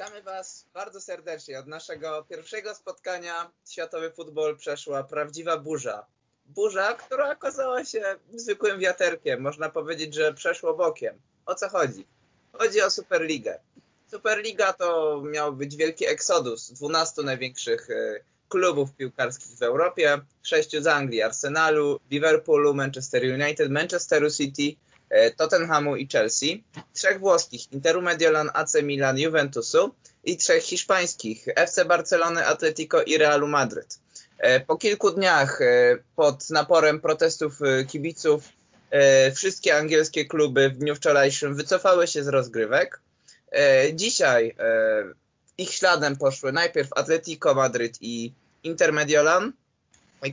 [0.00, 1.58] Witamy Was bardzo serdecznie.
[1.58, 6.06] Od naszego pierwszego spotkania Światowy Futbol przeszła prawdziwa burza.
[6.46, 8.02] Burza, która okazała się
[8.34, 9.40] zwykłym wiaterkiem.
[9.40, 11.20] Można powiedzieć, że przeszło bokiem.
[11.46, 12.06] O co chodzi?
[12.52, 13.58] Chodzi o Superligę.
[14.10, 20.86] Superliga to miał być wielki eksodus 12 największych e, klubów piłkarskich w Europie, sześciu z
[20.86, 24.76] Anglii, Arsenalu, Liverpoolu, Manchester United, Manchesteru City,
[25.36, 26.64] Tottenhamu i Chelsea,
[26.94, 33.48] trzech włoskich, Interu Mediolan, AC Milan, Juventusu i trzech hiszpańskich, FC Barcelony, Atletico i Realu
[33.48, 33.98] Madryt.
[34.38, 35.60] E, po kilku dniach
[36.16, 38.44] pod naporem protestów kibiców
[39.34, 43.00] wszystkie angielskie kluby w dniu wczorajszym wycofały się z rozgrywek.
[43.52, 45.04] E, dzisiaj e,
[45.58, 48.32] ich śladem poszły najpierw Atletico Madryt i
[48.62, 49.52] Inter Mediolan.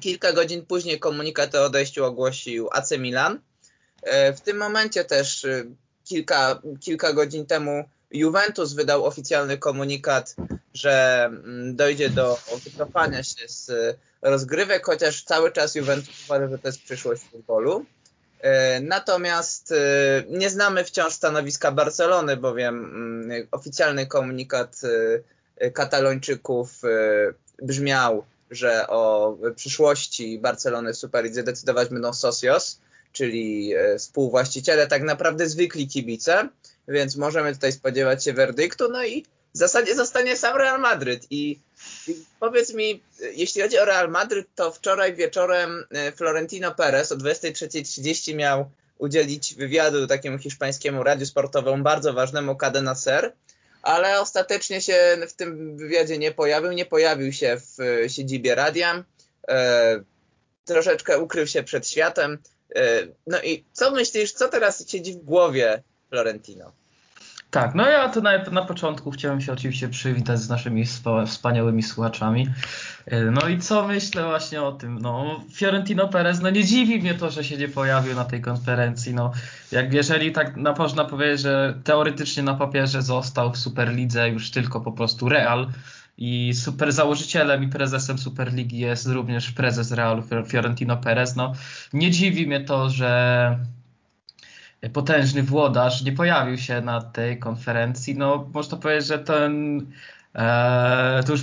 [0.02, 3.40] Kilka godzin później komunikat o odejściu ogłosił AC Milan.
[4.08, 5.48] E, w tym momencie też
[6.04, 10.36] kilka, kilka godzin temu Juventus wydał oficjalny komunikat,
[10.74, 13.72] że mm, dojdzie do wycofania się z
[14.22, 17.86] rozgrywek, chociaż cały czas Juventus uważa, że to jest przyszłość futbolu.
[18.40, 19.76] E, natomiast e,
[20.30, 24.82] nie znamy wciąż stanowiska Barcelony, bowiem mm, oficjalny komunikat
[25.74, 26.82] katalończyków
[27.62, 32.80] brzmiał, że o przyszłości Barcelony w Superlidze decydować będą socios,
[33.13, 36.50] czyli współwłaściciele, tak naprawdę zwykli kibice,
[36.88, 41.27] więc możemy tutaj spodziewać się werdyktu, no i w zasadzie zostanie sam Real Madryt.
[41.30, 41.60] I
[42.40, 48.36] Powiedz mi, jeśli chodzi o Real Madryt, to wczoraj wieczorem e, Florentino Perez o 23.30
[48.36, 53.34] miał udzielić wywiadu takiemu hiszpańskiemu radiu sportowemu, bardzo ważnemu Cadena Ser,
[53.82, 59.04] ale ostatecznie się w tym wywiadzie nie pojawił, nie pojawił się w e, siedzibie radia,
[59.48, 60.04] e,
[60.66, 62.38] troszeczkę ukrył się przed światem.
[62.76, 66.72] E, no i co myślisz, co teraz siedzi w głowie Florentino?
[67.51, 70.85] Tak, no ja to na, na początku chciałem się oczywiście przywitać z naszymi
[71.25, 72.47] wspaniałymi słuchaczami.
[73.06, 75.00] E, no i co myślę właśnie o tym?
[75.00, 79.13] No, Fiorentino Perez, no nie dziwi mnie to, że się nie pojawił na tej konferencji.
[79.13, 79.31] No,
[79.72, 84.81] jak jeżeli tak no, można powiedzieć, że teoretycznie na papierze został w Superlidze już tylko
[84.81, 85.68] po prostu Real
[86.18, 91.36] i super założycielem i prezesem Superligi jest również prezes Realu Fiorentino Perez.
[91.36, 91.54] No,
[91.94, 93.60] nie dziwi mnie to, że
[94.94, 98.16] potężny włodarz nie pojawił się na tej konferencji.
[98.16, 99.86] No, można powiedzieć, że ten.
[100.36, 101.42] E, to już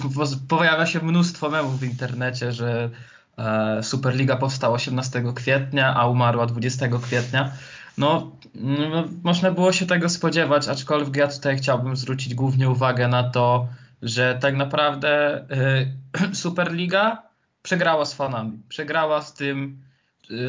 [0.48, 2.90] pojawia się mnóstwo memów w internecie, że
[3.38, 7.52] e, Superliga powstała 18 kwietnia, a umarła 20 kwietnia.
[7.98, 13.30] No, no, można było się tego spodziewać, aczkolwiek ja tutaj chciałbym zwrócić głównie uwagę na
[13.30, 13.68] to,
[14.04, 17.22] że tak naprawdę e, Superliga
[17.62, 18.58] przegrała z fanami.
[18.68, 19.82] Przegrała z tym,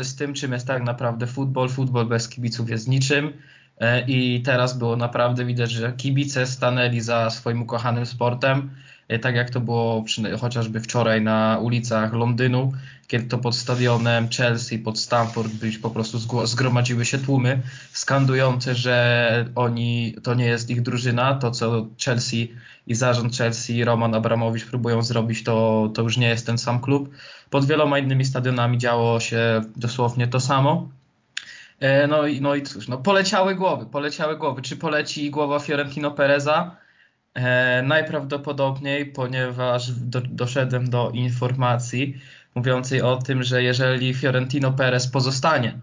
[0.02, 1.70] z tym, czym jest tak naprawdę futbol.
[1.70, 3.34] Futbol bez kibiców jest niczym.
[3.78, 8.85] E, I teraz było naprawdę widać, że kibice stanęli za swoim ukochanym sportem, e,
[9.22, 12.74] tak jak to było przy, chociażby wczoraj na ulicach Londynu,
[13.08, 17.62] kiedy to pod stadionem Chelsea, pod Stamford Bridge po prostu zgromadziły się tłumy
[17.92, 22.54] skandujące, że oni, to nie jest ich drużyna, to co Chelsea
[22.88, 27.10] i zarząd Chelsea, Roman Abramowicz próbują zrobić, to, to już nie jest ten sam klub.
[27.50, 30.90] Pod wieloma innymi stadionami działo się dosłownie to samo.
[31.80, 34.62] E, no i, no i cóż, no poleciały głowy, poleciały głowy.
[34.62, 36.85] Czy poleci głowa Fiorentino Pereza?
[37.36, 42.18] E, najprawdopodobniej, ponieważ do, doszedłem do informacji
[42.56, 45.80] mówiącej o tym, że jeżeli Fiorentino Perez pozostanie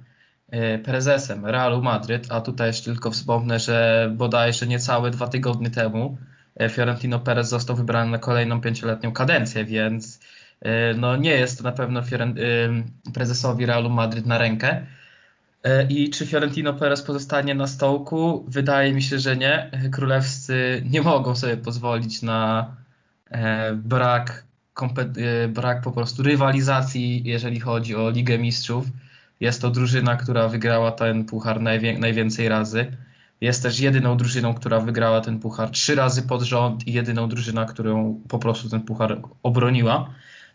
[0.50, 6.18] e, prezesem Realu Madryt, a tutaj jeszcze tylko wspomnę, że bodajże niecałe dwa tygodnie temu
[6.56, 10.20] e, Fiorentino Perez został wybrany na kolejną pięcioletnią kadencję, więc
[10.60, 12.02] e, no nie jest to na pewno
[13.14, 14.86] prezesowi Realu Madryt na rękę.
[15.88, 18.44] I czy Fiorentino Perez pozostanie na stołku?
[18.48, 19.70] Wydaje mi się, że nie.
[19.92, 22.70] Królewscy nie mogą sobie pozwolić na
[23.74, 24.44] brak
[25.16, 28.86] Y, brak po prostu rywalizacji, jeżeli chodzi o Ligę Mistrzów.
[29.40, 32.96] Jest to drużyna, która wygrała ten puchar najwię najwięcej razy.
[33.40, 37.64] Jest też jedyną drużyną, która wygrała ten puchar trzy razy pod rząd i jedyną drużyna,
[37.64, 40.10] którą po prostu ten puchar obroniła.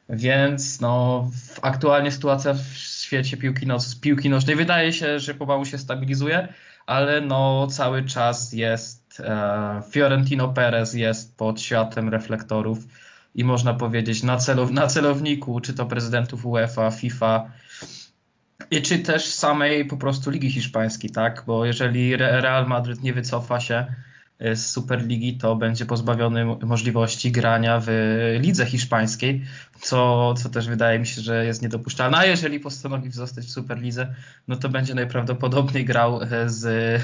[0.10, 1.30] Więc no,
[1.62, 2.62] aktualnie sytuacja w
[3.08, 6.48] świecie piłki, noc, piłki nożnej wydaje się, że pomału się stabilizuje,
[6.86, 12.78] ale no, cały czas jest e, Fiorentino Perez jest pod światem reflektorów
[13.36, 17.52] i można powiedzieć na, celow, na celowniku, czy to prezydentów UEFA, FIFA,
[18.72, 21.44] i czy też samej po prostu Ligi Hiszpańskiej, tak?
[21.48, 23.86] Bo jeżeli Real Madryt nie wycofa się
[24.40, 27.90] z Superligi, to będzie pozbawiony możliwości grania w
[28.40, 29.46] lidze hiszpańskiej,
[29.82, 32.18] co, co też wydaje mi się, że jest niedopuszczalne.
[32.18, 34.16] A jeżeli postanowi zostać w Superlidze,
[34.48, 37.02] no to będzie najprawdopodobniej grał e, z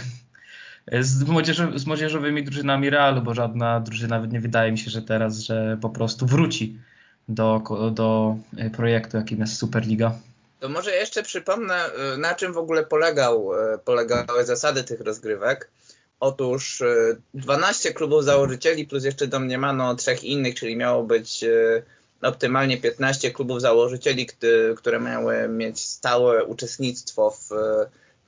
[0.92, 5.40] z, młodzieżo, z młodzieżowymi drużynami Realu, bo żadna drużyna nie wydaje mi się, że teraz,
[5.40, 6.78] że po prostu wróci
[7.30, 8.38] do, do
[8.76, 10.12] projektu, jakim jest Superliga.
[10.60, 11.80] To może jeszcze przypomnę,
[12.18, 13.52] na czym w ogóle polegał,
[13.86, 15.70] polegały zasady tych rozgrywek.
[16.24, 16.84] Otóż
[17.34, 21.46] 12 klubów założycieli plus jeszcze domniemano trzech innych, czyli miało być
[22.22, 24.28] optymalnie 15 klubów założycieli,
[24.78, 27.50] które miały mieć stałe uczestnictwo w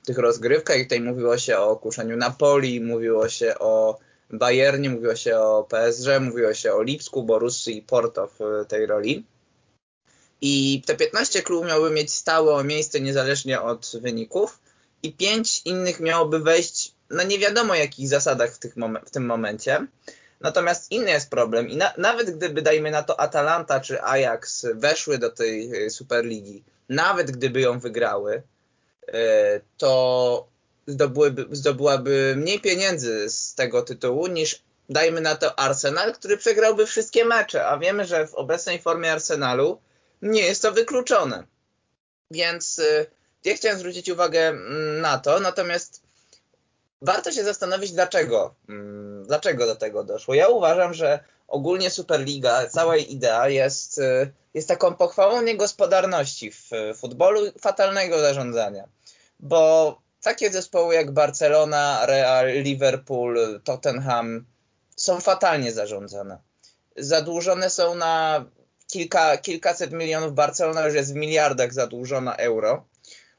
[0.06, 0.78] tych rozgrywkach.
[0.78, 3.98] I tutaj mówiło się o kuszeniu Napoli, mówiło się o
[4.30, 9.24] Bayernie, mówiło się o PSG, mówiło się o Lipsku, Borussii i Porto w tej roli.
[10.40, 14.58] I te 15 klubów miały mieć stałe miejsce niezależnie od wyników
[15.02, 18.58] i 5 innych miałoby wejść na nie wiadomo jakich zasadach w,
[19.06, 19.86] w tym momencie.
[20.40, 25.18] Natomiast inny jest problem i na, nawet gdyby, dajmy na to, Atalanta czy Ajax weszły
[25.18, 28.42] do tej e, Superligi, nawet gdyby ją wygrały,
[29.08, 30.48] e, to
[31.50, 37.66] zdobyłaby mniej pieniędzy z tego tytułu niż, dajmy na to, Arsenal, który przegrałby wszystkie mecze,
[37.66, 39.80] a wiemy, że w obecnej formie Arsenalu
[40.22, 41.44] nie jest to wykluczone.
[42.30, 42.80] Więc
[43.44, 46.05] ja chciałem zwrócić uwagę mm, na to, natomiast
[47.02, 50.34] warto się zastanowić, dlaczego, mm, dlaczego do tego doszło.
[50.34, 57.40] Ja uważam, że ogólnie Superliga, cała idea jest, y, jest taką pochwałą niegospodarności w futbolu,
[57.60, 58.88] fatalnego zarządzania.
[59.40, 64.44] Bo takie zespoły jak Barcelona, Real, Liverpool, Tottenham
[64.96, 66.38] są fatalnie zarządzane.
[66.96, 68.44] Zadłużone są na
[68.86, 70.34] kilka, kilkaset milionów.
[70.34, 72.84] Barcelona już jest w miliardach zadłużona euro.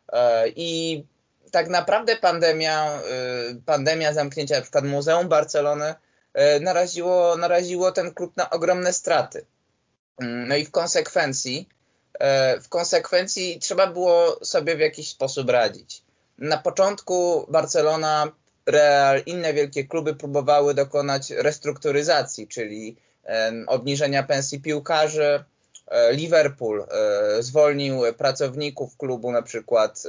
[0.09, 1.03] E, I
[1.51, 3.01] tak naprawdę pandemia,
[3.51, 5.95] y, pandemia zamknięcia na przykład Muzeum Barcelony
[6.55, 9.45] y, naraziło, naraziło ten klub na ogromne straty.
[10.21, 11.69] Mm, no i w konsekwencji,
[12.15, 16.03] y, w konsekwencji trzeba było sobie w jakiś sposób radzić.
[16.37, 18.31] Na początku Barcelona,
[18.65, 22.95] Real, inne wielkie kluby próbowały dokonać restrukturyzacji, czyli
[23.67, 25.43] obniżenia pensji piłkarzy.
[26.11, 26.87] Liverpool
[27.39, 30.03] zwolnił pracowników klubu, na przykład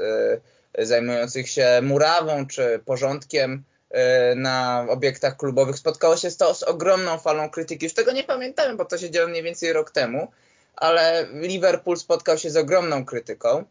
[0.79, 5.77] zajmujących się murawą czy porządkiem e, na obiektach klubowych.
[5.77, 7.87] Spotkało się to z ogromną falą krytyki.
[7.87, 10.31] Już tego nie pamiętamy, bo to się działo mniej więcej rok temu,
[10.77, 13.65] ale Liverpool spotkał się z ogromną krytyką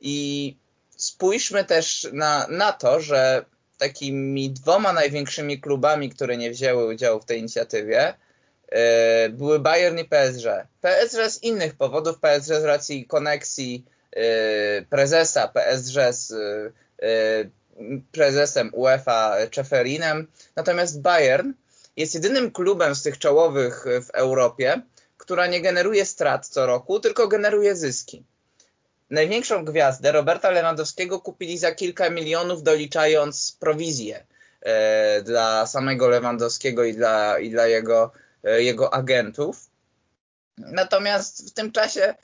[0.00, 0.56] i
[0.96, 3.44] spójrzmy też na, na to, że
[3.78, 8.14] takimi dwoma największymi klubami, które nie wzięły udziału w tej inicjatywie,
[8.68, 10.66] e, były Bayern i PSG.
[10.80, 13.84] PSG z innych powodów, PSG z racji koneksji
[14.90, 17.50] prezesa PSG z y,
[18.12, 20.26] prezesem UEFA Czeferinem.
[20.56, 21.52] Natomiast Bayern
[21.96, 24.82] jest jedynym klubem z tych czołowych w Europie,
[25.18, 28.24] która nie generuje strat co roku, tylko generuje zyski.
[29.10, 34.24] Największą gwiazdę Roberta Lewandowskiego kupili za kilka milionów, doliczając prowizję
[35.24, 38.12] dla samego Lewandowskiego i dla, i dla jego,
[38.44, 39.66] jego agentów.
[40.58, 42.14] Natomiast w tym czasie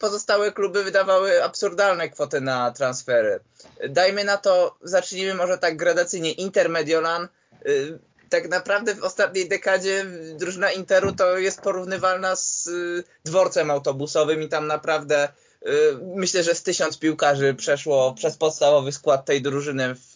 [0.00, 3.40] pozostałe kluby wydawały absurdalne kwoty na transfery.
[3.88, 7.28] Dajmy na to, zacznijmy może tak gradacyjnie, Inter Mediolan.
[7.66, 7.98] Y,
[8.30, 14.48] tak naprawdę w ostatniej dekadzie drużyna Interu to jest porównywalna z y, dworcem autobusowym i
[14.48, 15.28] tam naprawdę
[15.62, 15.68] y,
[16.14, 20.14] myślę, że z tysiąc piłkarzy przeszło przez podstawowy skład tej drużyny w,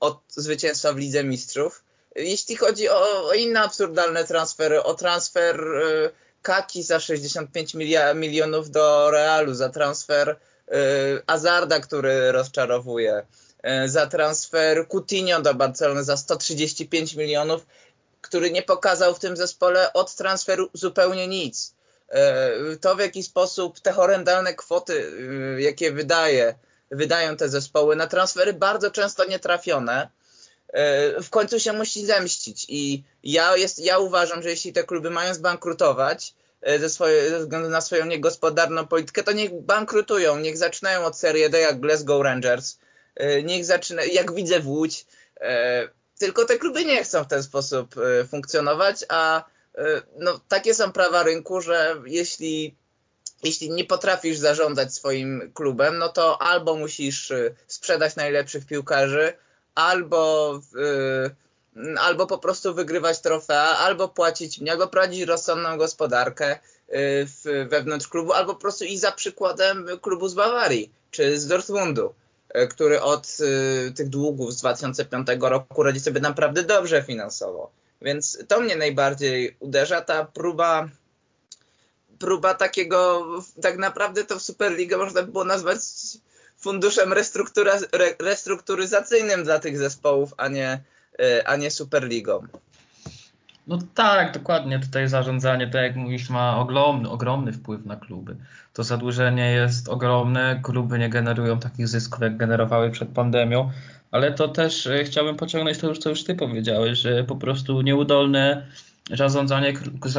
[0.00, 1.84] od zwycięstwa w Lidze Mistrzów.
[2.16, 5.64] Jeśli chodzi o, o inne absurdalne transfery, o transfer
[6.42, 7.74] Kaki za 65
[8.14, 10.74] milionów do Realu, za transfer y,
[11.26, 13.22] Azarda, który rozczarowuje,
[13.84, 17.66] y, za transfer Coutinho do Barcelony za 135 milionów,
[18.20, 21.74] który nie pokazał w tym zespole od transferu zupełnie nic.
[22.72, 25.12] Y, to w jaki sposób te horrendalne kwoty,
[25.58, 26.54] jakie wydaje,
[26.90, 30.08] wydają te zespoły na transfery bardzo często nietrafione,
[31.22, 32.66] w końcu się musi zemścić.
[32.68, 37.38] I ja, jest, ja uważam, że jeśli te kluby mają zbankrutować e, ze, swoje, ze
[37.38, 42.24] względu na swoją niegospodarną politykę, to niech bankrutują, niech zaczynają od Serie D jak Glasgow
[42.24, 42.78] Rangers,
[43.16, 45.06] e, niech zaczyna, jak widzę w Łódź.
[46.18, 47.94] Tylko te kluby nie chcą w ten sposób
[48.28, 49.44] funkcjonować, a
[50.16, 52.76] no, takie są prawa rynku, że jeśli
[53.42, 57.32] jeśli nie potrafisz zarządzać swoim klubem, no to albo musisz
[57.66, 59.32] sprzedać najlepszych piłkarzy,
[59.74, 60.60] albo,
[61.76, 66.58] yy, albo po prostu wygrywać trofea, albo płacić mniej, albo prowadzić rozsądną gospodarkę yy,
[67.26, 72.14] w, wewnątrz klubu, albo po prostu iść za przykładem klubu z Bawarii czy z Dortmundu,
[72.54, 77.70] yy, który od y, tych długów z 2005 roku radzi sobie naprawdę dobrze finansowo.
[78.02, 80.88] Więc to mnie najbardziej uderza, ta próba
[82.20, 83.26] próba takiego,
[83.62, 85.78] tak naprawdę to w Superligę można by było nazwać
[86.60, 87.12] funduszem
[88.20, 90.80] restrukturyzacyjnym dla tych zespołów, a nie,
[91.44, 92.46] a nie Superligą.
[93.66, 94.78] No tak, dokładnie.
[94.78, 98.36] Tutaj zarządzanie, tak jak mówisz, ma ogromny, ogromny wpływ na kluby.
[98.72, 103.70] To zadłużenie jest ogromne, kluby nie generują takich zysków, jak generowały przed pandemią,
[104.10, 107.82] ale to też e, chciałbym pociągnąć to już, co już ty powiedziałeś, że po prostu
[107.82, 108.66] nieudolne
[109.10, 109.72] zarządzanie,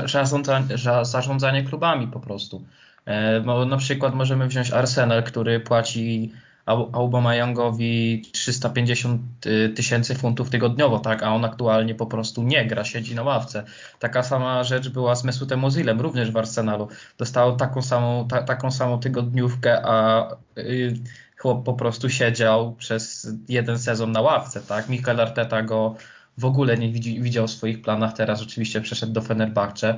[0.06, 2.64] zarządzanie, zarządzanie klubami po prostu.
[3.06, 6.32] E, na przykład możemy wziąć Arsenal, który płaci
[6.66, 13.16] Aubameyangowi 350 y, tysięcy funtów tygodniowo, tak, a on aktualnie po prostu nie gra, siedzi
[13.16, 13.64] na ławce.
[14.00, 16.88] Taka sama rzecz była z Mesutem Ozilem, również w Arsenalu.
[17.18, 20.94] Dostał taką samą, ta, taką samą tygodniówkę, a yy,
[21.38, 24.90] chłop po prostu siedział przez jeden sezon na ławce, tak.
[24.90, 25.96] Mikel Arteta go
[26.38, 29.98] w ogóle nie widzi, widział w swoich planach, teraz oczywiście przeszedł do Fenerbahce.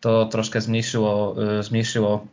[0.00, 2.26] To troszkę zmniejszyło, yy, zmniejszyło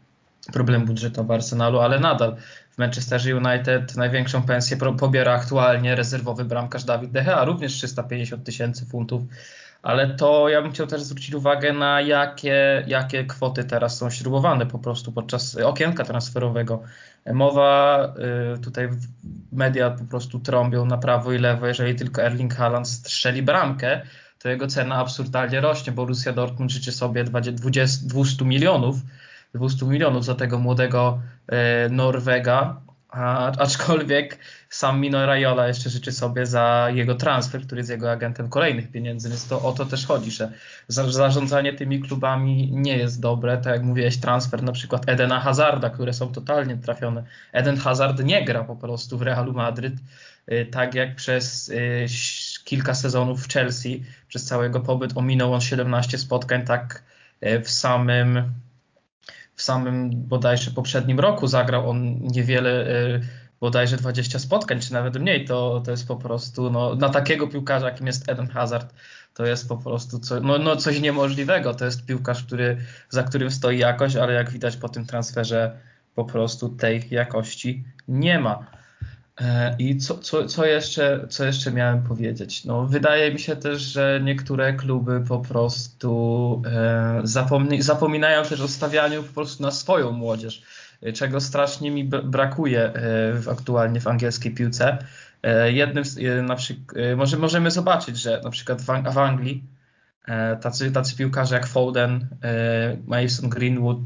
[0.53, 2.35] problem budżetowy Arsenalu, ale nadal
[2.71, 8.85] w Manchesterze United największą pensję pobiera aktualnie rezerwowy bramkarz Dawid De Gea, również 350 tysięcy
[8.85, 9.21] funtów.
[9.83, 14.65] Ale to ja bym chciał też zwrócić uwagę na jakie, jakie kwoty teraz są śrubowane
[14.65, 16.83] po prostu podczas okienka transferowego.
[17.33, 18.03] Mowa,
[18.55, 18.89] y, tutaj
[19.51, 24.01] media po prostu trąbią na prawo i lewo, jeżeli tylko Erling Haaland strzeli bramkę,
[24.39, 25.93] to jego cena absurdalnie rośnie.
[25.93, 28.95] Borussia Dortmund życzy sobie 20, 200 milionów,
[29.53, 34.37] 200 milionów za tego młodego e, Norwega, a, aczkolwiek
[34.69, 39.29] sam Mino Raiola jeszcze życzy sobie za jego transfer, który jest jego agentem kolejnych pieniędzy,
[39.29, 40.51] więc to o to też chodzi, że
[40.87, 43.57] zarządzanie tymi klubami nie jest dobre.
[43.57, 47.23] Tak jak mówiłeś, transfer na przykład Edena Hazarda, które są totalnie trafione.
[47.53, 49.95] Eden Hazard nie gra po prostu w Realu Madryt,
[50.47, 51.73] e, tak jak przez e,
[52.63, 57.03] kilka sezonów w Chelsea, przez całego pobyt ominął on 17 spotkań, tak
[57.63, 58.51] w samym
[59.57, 63.21] w samym bodajże poprzednim roku zagrał on niewiele, y,
[63.59, 67.85] bodajże 20 spotkań, czy nawet mniej, to, to jest po prostu no, na takiego piłkarza,
[67.89, 68.93] jakim jest Eden Hazard,
[69.33, 71.73] to jest po prostu co, no, no coś niemożliwego.
[71.73, 72.77] To jest piłkarz, który,
[73.09, 75.77] za którym stoi jakość, ale jak widać po tym transferze
[76.15, 78.65] po prostu tej jakości nie ma.
[79.41, 82.65] E, I co, co, co, jeszcze, co jeszcze miałem powiedzieć?
[82.65, 88.67] No, wydaje mi się też, że niektóre kluby po prostu e, zapomni, zapominają też o
[88.67, 90.63] stawianiu po prostu na swoją młodzież,
[91.01, 92.91] e, czego strasznie mi brakuje
[93.33, 94.97] w, aktualnie w angielskiej piłce.
[95.65, 96.03] Jednym
[96.43, 99.63] na przykład, może, możemy zobaczyć, że na przykład w, w Anglii
[100.61, 102.27] tacy, tacy piłkarze jak Foden,
[103.07, 103.99] Mason Greenwood,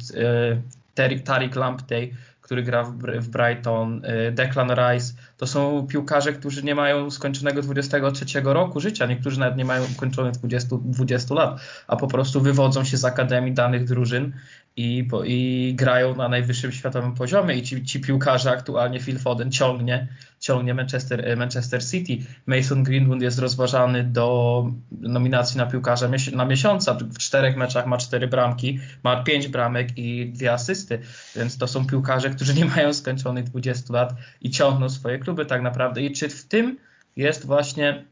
[0.96, 7.12] Tariq Lamptey, który gra w, Brighton, y, Declan Rice, to są piłkarze, którzy nie mają
[7.12, 12.42] skończonego 23 roku życia, niektórzy nawet nie mają ukończonych 20, 20 lat, a po prostu
[12.42, 14.34] wywodzą się z akademii danych drużyn
[14.76, 20.08] i, i grają na najwyższym światowym poziomie i ci, ci piłkarze aktualnie Phil Foden ciągnie,
[20.40, 22.18] ciągnie Manchester, e, Manchester City.
[22.46, 26.94] Mason Greenwood jest rozważany do nominacji na piłkarza na miesiąca.
[26.94, 31.00] W czterech meczach ma cztery bramki, ma pięć bramek i dwie asysty,
[31.36, 35.62] więc to są piłkarze, którzy nie mają skończonych 20 lat i ciągną swoje kluby tak
[35.62, 36.02] naprawdę.
[36.02, 36.78] I czy w tym
[37.16, 38.06] jest właśnie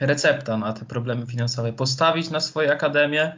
[0.00, 1.72] recepta na te problemy finansowe?
[1.72, 3.32] Postawić na swoje akademie,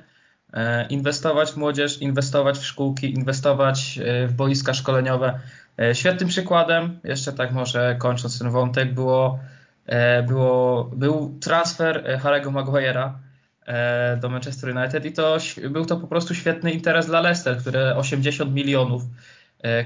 [0.53, 5.39] E, inwestować w młodzież, inwestować w szkółki, inwestować e, w boiska szkoleniowe.
[5.79, 9.39] E, świetnym przykładem, jeszcze tak może kończąc ten wątek, było,
[10.27, 13.11] było, był transfer Harry'ego Maguire'a
[14.21, 15.37] do Manchester United i to
[15.71, 19.03] był to po prostu świetny interes dla Leicester, które 80 milionów,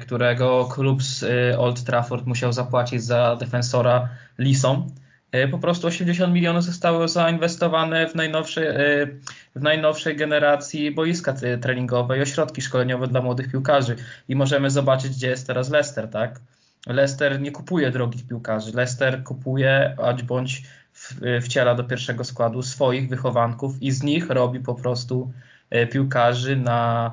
[0.03, 1.25] którego klub z
[1.59, 4.87] Old Trafford musiał zapłacić za defensora Lisom.
[5.33, 8.75] E, po prostu 80 milionów zostało zainwestowane w najnowszej, e,
[9.57, 13.97] w najnowszej generacji boiska treningowe i ośrodki szkoleniowe dla młodych piłkarzy.
[14.29, 16.41] I możemy zobaczyć, gdzie jest teraz Leicester, tak?
[16.87, 18.73] Leicester nie kupuje drogich piłkarzy.
[18.75, 20.63] Leicester kupuje, bądź
[21.43, 25.33] wciela do pierwszego składu swoich wychowanków i z nich robi po prostu
[25.71, 27.13] e, piłkarzy na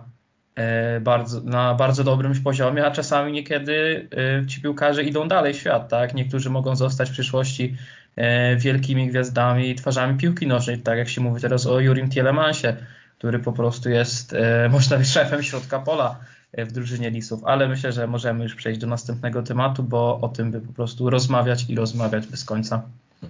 [1.01, 4.07] bardzo, na bardzo dobrym poziomie, a czasami niekiedy
[4.47, 6.13] ci piłkarze idą dalej świat, tak?
[6.13, 7.75] Niektórzy mogą zostać w przyszłości
[8.19, 12.77] E, wielkimi gwiazdami i twarzami piłki nożnej, tak jak się mówi teraz o Jurim Tielemansie,
[13.17, 16.19] który po prostu jest, e, można być szefem środka pola
[16.51, 20.29] e, w drużynie Lisów, ale myślę, że możemy już przejść do następnego tematu, bo o
[20.29, 22.81] tym by po prostu rozmawiać i rozmawiać bez końca.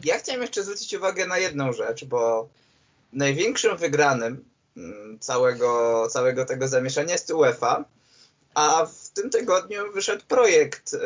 [0.04, 2.50] Ja chciałem jeszcze zwrócić uwagę na jedną rzecz, bo
[3.14, 4.44] największym wygranym
[5.20, 7.86] całego, całego tego zamieszania jest UEFA,
[8.54, 11.00] a w tym tygodniu wyszedł projekt y,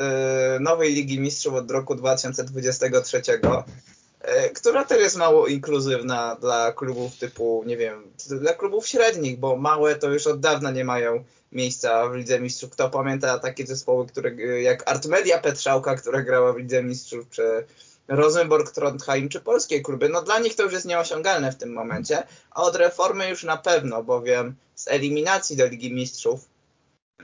[0.60, 7.64] nowej Ligi Mistrzów od roku 2023, y, która też jest mało inkluzywna dla klubów typu,
[7.66, 12.16] nie wiem, dla klubów średnich, bo małe to już od dawna nie mają miejsca w
[12.16, 12.70] Lidze Mistrzów.
[12.70, 17.66] Kto pamięta takie zespoły, które, jak Artmedia Petrzałka, która grała w Lidze Mistrzów, czy
[18.08, 20.10] Rosenborg, Trondheim czy polskie kluby.
[20.10, 23.58] No dla nich to już jest nieosiągalne w tym momencie, a od reformy już na
[23.58, 26.46] pewno, bowiem z eliminacji do Ligi Mistrzów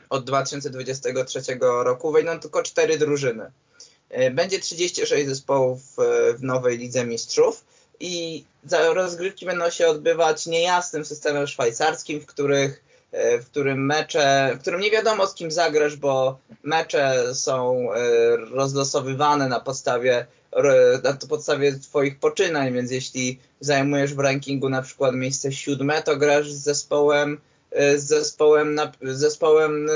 [0.10, 3.52] od 2023 roku wejdą tylko cztery drużyny.
[4.10, 5.82] E, będzie 36 zespołów
[6.38, 7.64] w nowej Lidze Mistrzów
[8.00, 8.44] i
[8.94, 14.82] rozgrywki będą się odbywać niejasnym systemem szwajcarskim, w których e, w którym mecze, w którym
[14.82, 18.00] nie wiadomo z kim zagrasz, bo mecze są e,
[18.38, 20.26] rozlosowywane na podstawie
[21.04, 26.52] na podstawie twoich poczynań, więc jeśli zajmujesz w rankingu na przykład miejsce siódme, to grasz
[26.52, 27.38] z zespołem
[27.96, 29.90] z zespołem z zespołem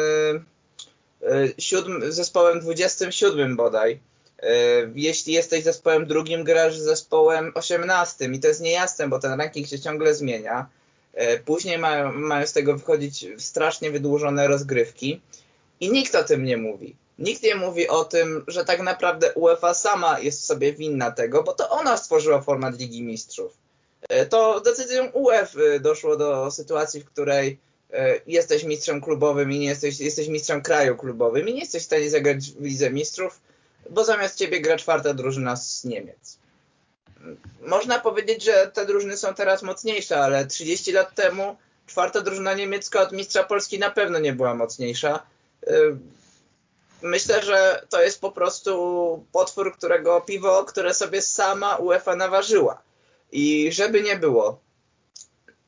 [1.58, 4.00] siódm, zespołem 27 bodaj.
[4.96, 9.68] Jeśli jesteś zespołem drugim, grasz z zespołem 18 i to jest niejasne, bo ten ranking
[9.68, 10.70] się ciągle zmienia.
[11.46, 15.22] Później mają, mają z tego wychodzić strasznie wydłużone rozgrywki
[15.80, 16.96] i nikt o tym nie mówi.
[17.20, 21.54] Nikt nie mówi o tym, że tak naprawdę UEFA sama jest sobie winna tego, bo
[21.54, 23.58] to ona stworzyła format Ligi Mistrzów.
[24.10, 27.58] E, to decyzją UEFA doszło do sytuacji, w której
[28.28, 32.10] jesteś mistrzem klubowym i nie jesteś, jesteś mistrzem kraju klubowym i nie jesteś w stanie
[32.10, 33.40] zagrać w Lidze Mistrzów,
[33.90, 36.38] bo zamiast ciebie gra czwarta drużyna z Niemiec.
[37.62, 41.56] Można powiedzieć, że te drużyny są teraz mocniejsze, ale 30 lat temu
[41.88, 45.24] czwarta drużyna niemiecka od mistrza Polski na pewno nie była mocniejsza.
[47.04, 52.82] Myślę, że to jest po prostu potwór, którego piwo, które sobie sama UEFA naważyła.
[53.32, 54.60] I żeby nie było,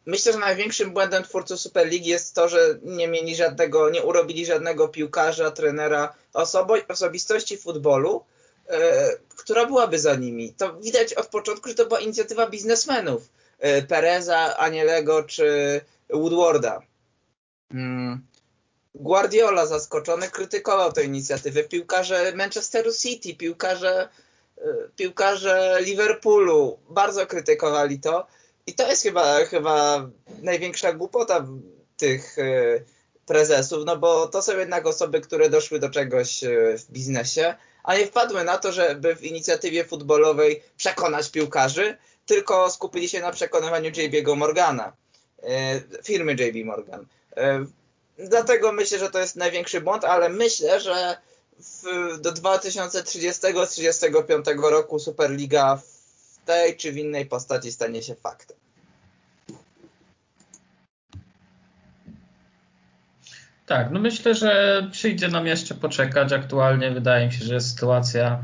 [0.05, 4.87] myślę, że największym błędem twórców Superligi jest to, że nie mieli żadnego, nie urobili żadnego
[4.87, 8.23] piłkarza, trenera, osobo, osobistości futbolu,
[8.67, 10.53] e, która byłaby za nimi.
[10.53, 13.29] To widać od początku, że to była inicjatywa biznesmenów.
[13.59, 16.81] E, Pereza, Anielego czy Woodwarda.
[17.71, 18.21] Mm.
[18.99, 21.63] Guardiola zaskoczony krytykował tę inicjatywę.
[21.63, 24.09] Piłkarze Manchesteru City, piłkarze,
[24.57, 24.63] e,
[24.95, 28.27] piłkarze Liverpoolu bardzo krytykowali to.
[28.67, 30.07] I to jest chyba, chyba
[30.41, 31.47] największa głupota
[31.97, 32.43] tych e,
[33.25, 37.98] prezesów, no bo to są jednak osoby, które doszły do czegoś e, w biznesie, a
[37.98, 43.91] nie wpadły na to, żeby w inicjatywie futbolowej przekonać piłkarzy, tylko skupili się na przekonywaniu
[43.91, 44.93] JB'ego Morgana,
[46.03, 47.05] firmy JB Morgan.
[48.17, 51.17] Dlatego myślę, że to jest największy błąd, ale myślę, że
[51.59, 51.83] w,
[52.21, 55.81] do 2030-35 roku Superliga
[56.45, 58.57] tej czy w innej postaci stanie się faktem.
[63.65, 66.33] Tak, no myślę, że przyjdzie nam jeszcze poczekać.
[66.33, 68.39] Aktualnie wydaje mi się, że sytuacja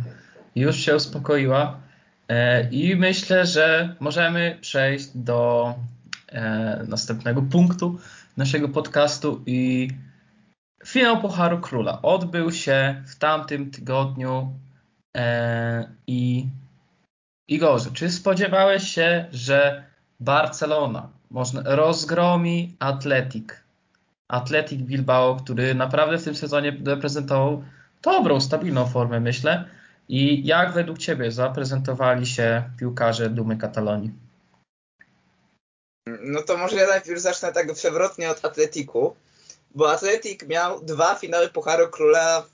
[0.56, 1.80] już się uspokoiła
[2.28, 5.74] e, i myślę, że możemy przejść do
[6.32, 8.00] e, następnego punktu
[8.38, 9.90] naszego podcastu i
[10.86, 14.54] finał Pucharu Króla odbył się w tamtym tygodniu
[15.18, 16.48] e, i
[17.48, 19.84] Igorze, czy spodziewałeś się, że
[20.20, 23.48] Barcelona można, rozgromi Atletic?
[24.28, 27.64] Atletic Bilbao, który naprawdę w tym sezonie reprezentował
[28.02, 29.66] dobrą, stabilną formę, myślę.
[30.10, 34.12] I jak według Ciebie zaprezentowali się piłkarze Dumy Katalonii?
[36.06, 39.16] No to może ja najpierw zacznę tak przewrotnie od Atletiku,
[39.76, 42.46] bo Atletik miał dwa finały Pucharu Króla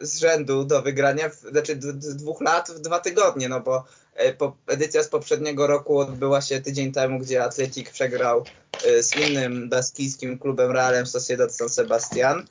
[0.00, 3.84] z rzędu do wygrania, znaczy dwóch lat w dwa tygodnie, no bo
[4.16, 8.44] e, edycja z poprzedniego roku odbyła się tydzień temu, gdzie Atletik przegrał
[8.84, 12.46] e, z innym baskijskim klubem Realem Sociedad San Sebastian.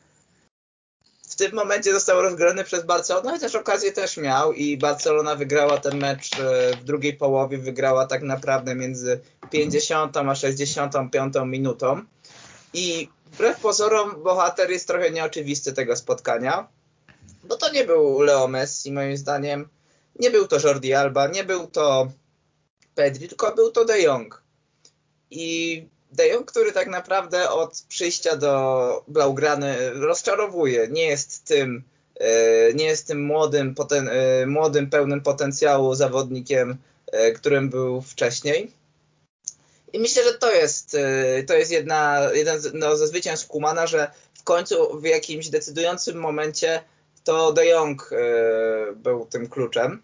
[1.35, 5.97] W tym momencie został rozgrany przez Barcelonę, chociaż okazję też miał i Barcelona wygrała ten
[5.97, 9.19] mecz e, w drugiej połowie, wygrała tak naprawdę między
[9.51, 12.01] 50 a 65 minutą.
[12.73, 16.67] I wbrew pozorom bohater jest trochę nieoczywisty tego spotkania,
[17.43, 19.69] bo to nie był Leo Messi moim zdaniem,
[20.19, 22.11] nie był to Jordi Alba, nie był to
[22.95, 24.43] Pedri, tylko był to De Jong.
[25.31, 31.83] I De Jong, który tak naprawdę od przyjścia do Blaugrany rozczarowuje, nie jest tym
[32.19, 36.77] e, nie jest tym młodym, poten, e, młodym, pełnym potencjału zawodnikiem,
[37.11, 38.71] e, którym był wcześniej.
[39.93, 40.97] I myślę, że to jest,
[41.47, 46.83] to jest jedna, jeden no, ze zwycięstw Kumana, że w końcu w jakimś decydującym momencie
[47.23, 48.09] to De Jong
[48.95, 50.01] był tym kluczem.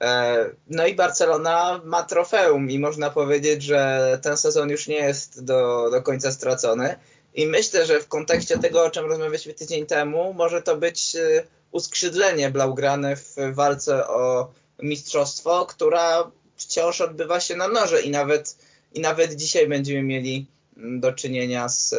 [0.00, 0.36] E,
[0.70, 5.90] no i Barcelona ma trofeum i można powiedzieć, że ten sezon już nie jest do,
[5.90, 6.96] do końca stracony.
[7.34, 11.46] I myślę, że w kontekście tego, o czym rozmawialiśmy tydzień temu, może to być y,
[11.72, 14.50] uskrzydlenie Blaugrany w walce o
[14.82, 18.56] mistrzostwo, która wciąż odbywa się na noże i nawet
[18.96, 21.94] i nawet dzisiaj będziemy mieli mm, do czynienia z,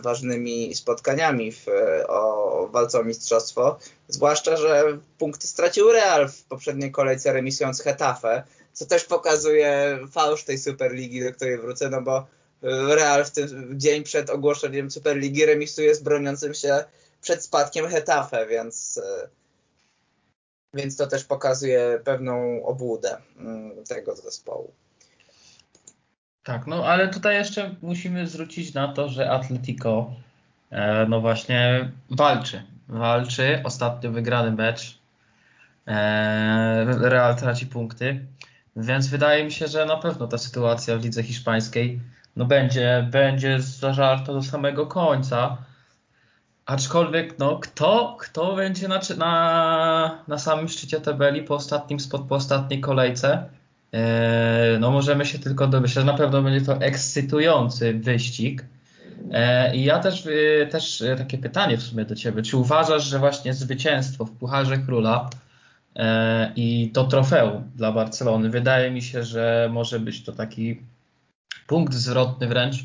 [0.00, 1.66] ważnymi spotkaniami w,
[2.08, 3.78] o walce o mistrzostwo.
[4.08, 10.58] Zwłaszcza, że punkty stracił Real w poprzedniej kolejce remisując Hetafe, co też pokazuje fałsz tej
[10.58, 12.26] Superligi, do której wrócę, no bo
[12.88, 16.84] Real w ten dzień przed ogłoszeniem Superligi remisuje z broniącym się
[17.20, 19.00] przed spadkiem Hetafe, więc,
[20.74, 24.72] więc to też pokazuje pewną obłudę mm, tego zespołu.
[26.44, 30.12] Tak, no ale tutaj jeszcze musimy zwrócić na to, że Atletico
[30.70, 32.62] e, no właśnie walczy.
[32.88, 34.98] Walczy, ostatnio wygrany mecz.
[35.86, 38.26] E, Real traci punkty,
[38.76, 42.00] więc wydaje mi się, że na pewno ta sytuacja w lidze hiszpańskiej
[42.36, 45.56] no będzie, będzie zażarta do samego końca.
[46.66, 52.80] Aczkolwiek, no, kto, kto będzie na, na, na samym szczycie tabeli po ostatnim po ostatniej
[52.80, 53.48] kolejce?
[53.94, 58.64] E, no, możemy się tylko domyśleć, na pewno będzie to ekscytujący wyścig.
[59.32, 60.26] E, I ja też,
[60.62, 62.42] e, też takie pytanie w sumie do Ciebie.
[62.42, 65.30] Czy uważasz, że właśnie zwycięstwo w Pucharze Króla
[66.56, 70.80] i to trofeum dla Barcelony, wydaje mi się, że może być to taki
[71.66, 72.76] punkt zwrotny wręcz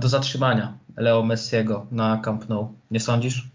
[0.00, 2.74] do zatrzymania Leo Messiego na Camp Nou.
[2.90, 3.48] Nie sądzisz?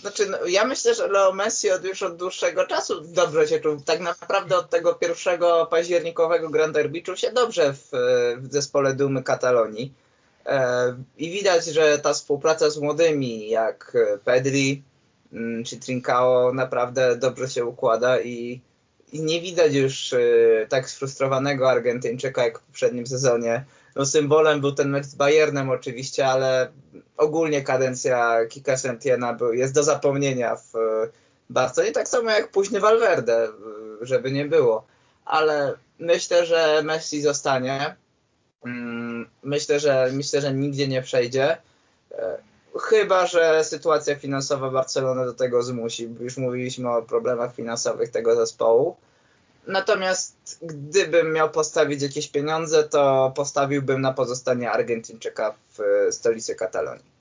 [0.00, 3.80] Znaczy, no, ja myślę, że Leo Messi od już od dłuższego czasu dobrze się czuł.
[3.84, 7.88] Tak naprawdę od tego pierwszego październikowego Grand Derby czuł się dobrze w,
[8.38, 9.94] w zespole Dumy Katalonii.
[10.46, 14.82] E, I widać, że ta współpraca z młodymi, jak Pedri
[15.32, 18.60] mm, czy Trincao, naprawdę dobrze się układa i
[19.12, 23.64] i nie widać już y, tak sfrustrowanego Argentyńczyka jak w poprzednim sezonie.
[23.96, 26.68] No, symbolem był ten mecz z Bayernem oczywiście, ale
[27.16, 30.72] ogólnie kadencja Kika Sentiena jest do zapomnienia w
[31.50, 34.86] Barcelonie, tak samo jak późny Valverde, y, żeby nie było.
[35.24, 37.96] Ale myślę, że Messi zostanie.
[38.64, 41.56] Mm, myślę, że myślę, że nigdzie nie przejdzie.
[42.12, 42.38] E,
[42.80, 46.08] chyba, że sytuacja finansowa Barcelony do tego zmusi.
[46.20, 48.96] Już mówiliśmy o problemach finansowych tego zespołu.
[49.66, 57.16] Natomiast gdybym miał postawić jakieś pieniądze, to postawiłbym na pozostanie Argentyńczyka w stolicy Katalonii.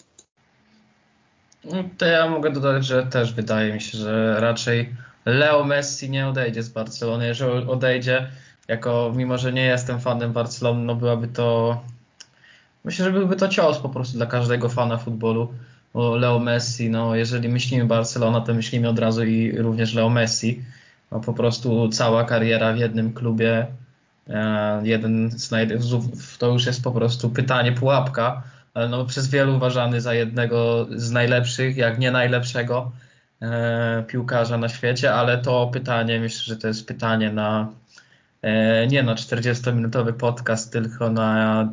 [1.64, 4.96] No, to ja mogę dodać, że też wydaje mi się, że raczej
[5.26, 7.28] Leo Messi nie odejdzie z Barcelony.
[7.28, 8.32] Jeżeli odejdzie,
[8.68, 11.78] jako mimo że nie jestem fanem Barcelony, no byłaby to
[12.86, 15.54] Myślę, że byłby to cios po prostu dla każdego fana futbolu.
[15.94, 20.64] Bo Leo Messi, no jeżeli myślimy Barcelona, to myślimy od razu i również Leo Messi.
[21.16, 23.68] No, po prostu cała kariera w jednym klubie,
[24.30, 25.68] e, jeden z naj...
[26.40, 31.12] to już jest po prostu pytanie, pułapka, ale no, przez wielu uważany za jednego z
[31.12, 32.92] najlepszych, jak nie najlepszego
[33.42, 37.68] e, piłkarza na świecie, ale to pytanie, myślę, że to jest pytanie na
[38.42, 41.70] e, nie na 40-minutowy podcast, tylko na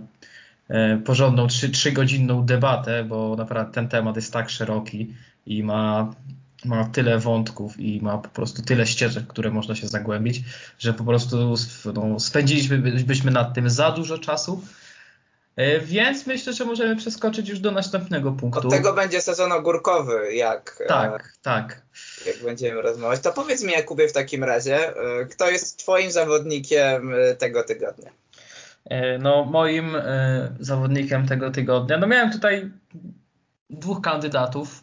[1.04, 5.14] porządną 3-godzinną debatę, bo naprawdę ten temat jest tak szeroki
[5.46, 6.14] i ma,
[6.64, 10.42] ma tyle wątków i ma po prostu tyle ścieżek, które można się zagłębić,
[10.78, 11.54] że po prostu
[11.94, 14.64] no, spędzilibyśmy nad tym za dużo czasu.
[15.56, 18.68] E, więc myślę, że możemy przeskoczyć już do następnego punktu.
[18.68, 21.82] Od tego będzie sezon ogórkowy, jak, e, tak, tak.
[22.26, 23.20] jak będziemy rozmawiać.
[23.20, 24.94] To powiedz mi, Jakubie, w takim razie,
[25.30, 28.10] kto jest Twoim zawodnikiem tego tygodnia?
[28.84, 32.70] E, no, moim e, zawodnikiem tego tygodnia, no miałem tutaj
[33.70, 34.81] dwóch kandydatów.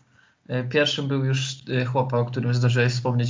[0.50, 1.56] E, pierwszym był już
[1.92, 3.30] chłopak, o którym zdążyłeś wspomnieć,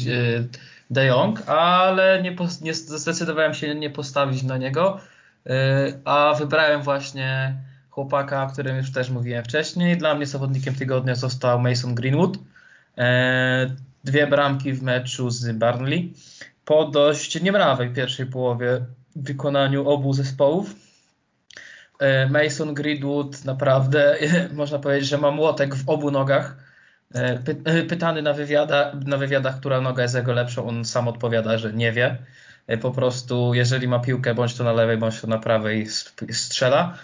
[0.90, 5.00] De Jong, ale nie, nie zdecydowałem się nie postawić na niego,
[6.06, 7.56] a wybrałem właśnie
[7.90, 9.98] chłopaka, o którym już też mówiłem wcześniej.
[9.98, 12.38] Dla mnie zawodnikiem tygodnia został Mason Greenwood.
[14.04, 16.14] Dwie bramki w meczu z Burnley
[16.66, 20.76] po dość niemrawej pierwszej połowie w wykonaniu obu zespołów.
[22.00, 24.18] E, Mason Greenwood naprawdę
[24.54, 26.69] można powiedzieć, że ma młotek w obu nogach.
[27.16, 31.58] E, e, pytany na, wywiada, na wywiadach, która noga jest jego lepsza, on sam odpowiada,
[31.58, 32.18] że nie wie.
[32.82, 35.88] Po prostu, jeżeli ma piłkę, bądź to na lewej, bądź to na prawej,
[36.32, 36.98] strzela.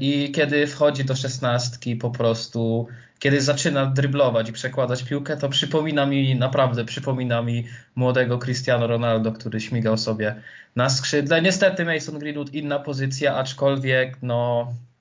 [0.00, 2.88] I kiedy wchodzi do szesnastki, po prostu
[3.22, 9.32] kiedy zaczyna dryblować i przekładać piłkę, to przypomina mi, naprawdę przypomina mi młodego Cristiano Ronaldo,
[9.32, 10.42] który śmigał sobie
[10.76, 11.42] na skrzydle.
[11.42, 14.91] Niestety Mason Greenwood inna pozycja, aczkolwiek no e,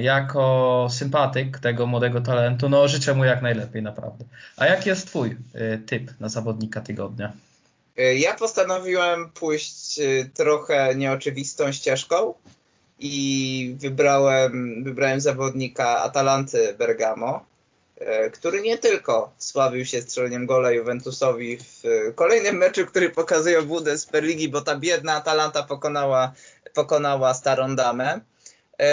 [0.00, 4.24] jako sympatyk tego młodego talentu, no życzę mu jak najlepiej naprawdę.
[4.56, 7.32] A jaki jest twój e, typ na zawodnika tygodnia?
[7.96, 10.00] E, ja postanowiłem pójść
[10.34, 12.34] trochę nieoczywistą ścieżką
[12.98, 17.44] i wybrałem, wybrałem zawodnika Atalanty Bergamo,
[17.98, 21.82] e, który nie tylko sławił się strzeleniem gola Juventusowi w
[22.14, 26.32] kolejnym meczu, który pokazuje budę Superligi, bo ta biedna Atalanta pokonała,
[26.74, 28.20] pokonała starą damę,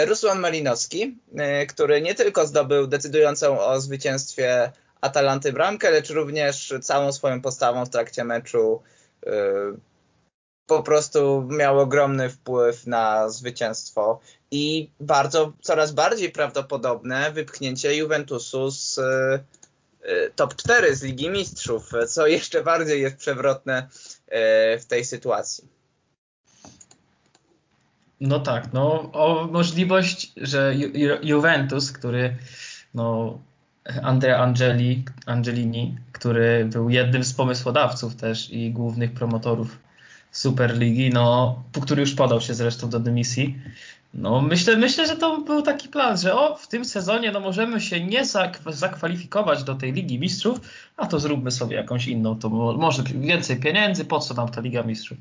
[0.06, 1.18] Rusłan Malinowski,
[1.68, 7.90] który nie tylko zdobył decydującą o zwycięstwie Atalanty bramkę, lecz również całą swoją postawą w
[7.90, 8.82] trakcie meczu
[10.66, 19.00] po prostu miał ogromny wpływ na zwycięstwo i bardzo, coraz bardziej prawdopodobne wypchnięcie Juventusu z
[20.36, 23.88] top 4 z Ligi Mistrzów, co jeszcze bardziej jest przewrotne
[24.80, 25.79] w tej sytuacji.
[28.20, 30.88] No tak, no o możliwość, że Ju
[31.22, 32.36] Juventus, który
[32.94, 33.38] no
[34.02, 39.78] Andrea Angeli, Angelini, który był jednym z pomysłodawców też i głównych promotorów
[40.30, 43.58] Superligi, no, który już podał się zresztą do dymisji.
[44.14, 47.80] No, myślę, myślę, że to był taki plan, że o, w tym sezonie no, możemy
[47.80, 48.24] się nie
[48.66, 50.60] zakwalifikować do tej Ligi Mistrzów,
[50.96, 54.82] a to zróbmy sobie jakąś inną, to może więcej pieniędzy, po co nam ta Liga
[54.82, 55.18] Mistrzów?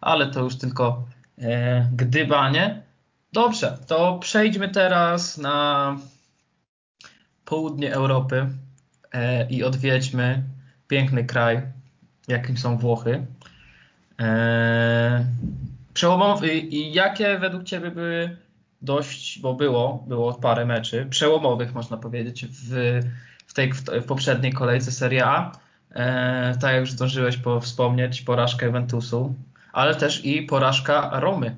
[0.00, 1.04] Ale to już tylko
[1.92, 2.82] gdybanie.
[3.32, 5.96] Dobrze, to przejdźmy teraz na
[7.44, 8.46] południe Europy
[9.12, 10.42] e, i odwiedźmy
[10.88, 11.62] piękny kraj,
[12.28, 13.26] jakim są Włochy.
[14.18, 15.24] Eee,
[15.94, 18.36] przełomowy i jakie według Ciebie były
[18.82, 23.00] dość, bo było, było parę meczy przełomowych, można powiedzieć, w,
[23.46, 25.52] w tej w poprzedniej kolejce Serie A.
[26.60, 29.34] Tak jak już zdążyłeś po, wspomnieć, porażka Juventusu,
[29.72, 31.56] ale też i porażka Romy.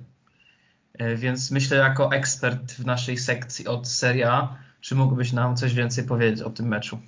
[0.99, 5.75] Eee, więc myślę, jako ekspert w naszej sekcji od Serie A, czy mógłbyś nam coś
[5.75, 6.99] więcej powiedzieć o tym meczu?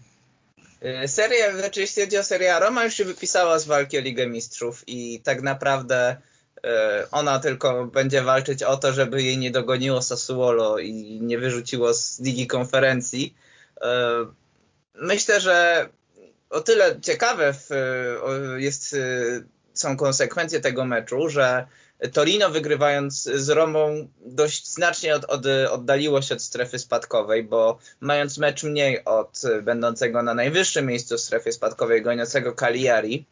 [1.04, 4.26] Y, seria, znaczy jeśli chodzi o serię Roma już się wypisała z walki o Ligę
[4.26, 6.16] Mistrzów i tak naprawdę
[6.56, 6.60] y,
[7.10, 10.92] ona tylko będzie walczyć o to, żeby jej nie dogoniło Sassuolo i
[11.22, 13.34] nie wyrzuciło z Ligi Konferencji.
[14.94, 15.88] Myślę, że
[16.50, 17.54] o tyle ciekawe
[18.56, 18.96] jest,
[19.80, 21.66] są konsekwencje tego meczu, że
[22.12, 28.38] Torino wygrywając z Romą dość znacznie od, od, oddaliło się od strefy spadkowej, bo mając
[28.38, 33.24] mecz mniej od będącego na najwyższym miejscu w strefie spadkowej goniącego Cagliari,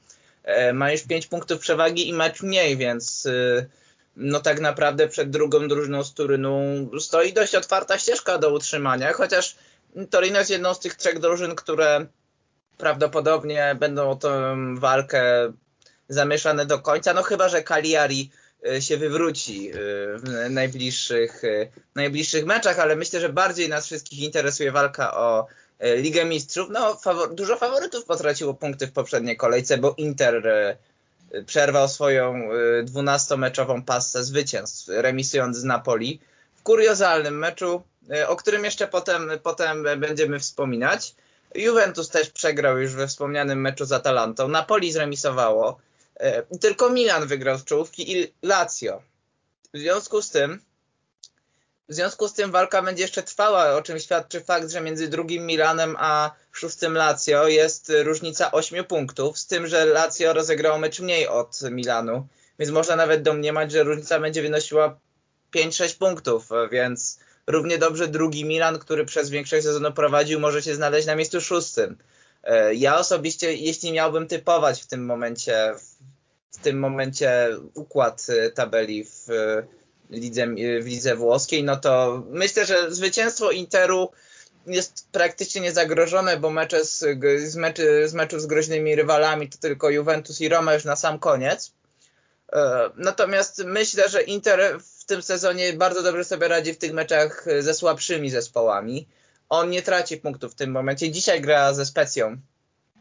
[0.45, 3.67] e, ma już 5 punktów przewagi i mecz mniej, więc e,
[4.17, 9.57] no tak naprawdę przed drugą drużyną z Turynu stoi dość otwarta ścieżka do utrzymania, chociaż
[10.11, 12.07] Torino jest jedną z tych trzech drużyn, które
[12.79, 15.23] prawdopodobnie będą o tę walkę
[16.09, 18.31] zamieszane do końca, no chyba, że Cagliari
[18.67, 19.75] E, się wywróci e,
[20.19, 25.47] w najbliższych, e, najbliższych meczach, ale myślę, że bardziej nas wszystkich interesuje walka o
[25.97, 26.69] Ligę Mistrzów.
[26.71, 27.01] No,
[27.33, 30.43] dużo faworytów potraciło punkty w poprzedniej kolejce, bo Inter
[31.47, 32.49] przerwał swoją
[32.85, 36.21] 12-meczową passę zwycięstw, remisując z Napoli
[36.57, 37.83] w kuriozalnym meczu,
[38.29, 41.15] o którym jeszcze potem, potem będziemy wspominać.
[41.55, 44.49] Juventus też przegrał już we wspomnianym meczu z Atalantą.
[44.49, 45.79] Napoli zremisowało.
[46.17, 49.03] E, tylko Milan wygrał z czołówki i Lazio.
[49.75, 50.61] W związku z tym
[51.89, 55.47] w związku z tym walka będzie jeszcze trwała, o czym świadczy fakt, że między drugim
[55.47, 61.29] Milanem a szóstym Lazio jest różnica 8 punktów, z tym, że Lazio rozegrało mecz mniej
[61.29, 62.27] od Milanu,
[62.59, 64.99] więc można nawet domniemać, że różnica będzie wynosiła
[65.57, 71.07] 5-6 punktów, więc równie dobrze drugi Milan, który przez większość sezonu prowadził, może się znaleźć
[71.07, 71.99] na miejscu szóstym.
[72.43, 75.94] E, ja osobiście, jeśli miałbym typować w tym momencie, w
[76.59, 79.67] tym momencie układ e, tabeli w e,
[80.11, 80.47] lidze,
[80.83, 84.11] w lidze włoskiej, no to myślę, że zwycięstwo Interu
[84.67, 86.99] jest praktycznie niezagrożone, bo mecze z,
[87.45, 91.19] z, meczy, z meczów z groźnymi rywalami to tylko Juventus i Roma już na sam
[91.19, 91.73] koniec.
[92.97, 97.75] Natomiast myślę, że Inter w tym sezonie bardzo dobrze sobie radzi w tych meczach ze
[97.75, 99.07] słabszymi zespołami
[99.49, 101.11] on nie traci punktów w tym momencie.
[101.11, 102.37] Dzisiaj gra ze Specją.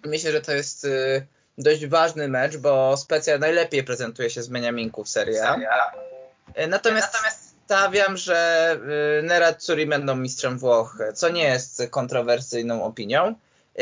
[0.05, 5.03] Myślę, że to jest y, dość ważny mecz, bo Specja najlepiej prezentuje się z Beniaminku
[5.03, 5.55] w Serie A.
[5.55, 8.79] Y, natomiast, Natomiast stawiam, że
[9.19, 13.35] y, Nerazzurri będą mistrzem Włoch, co nie jest kontrowersyjną opinią.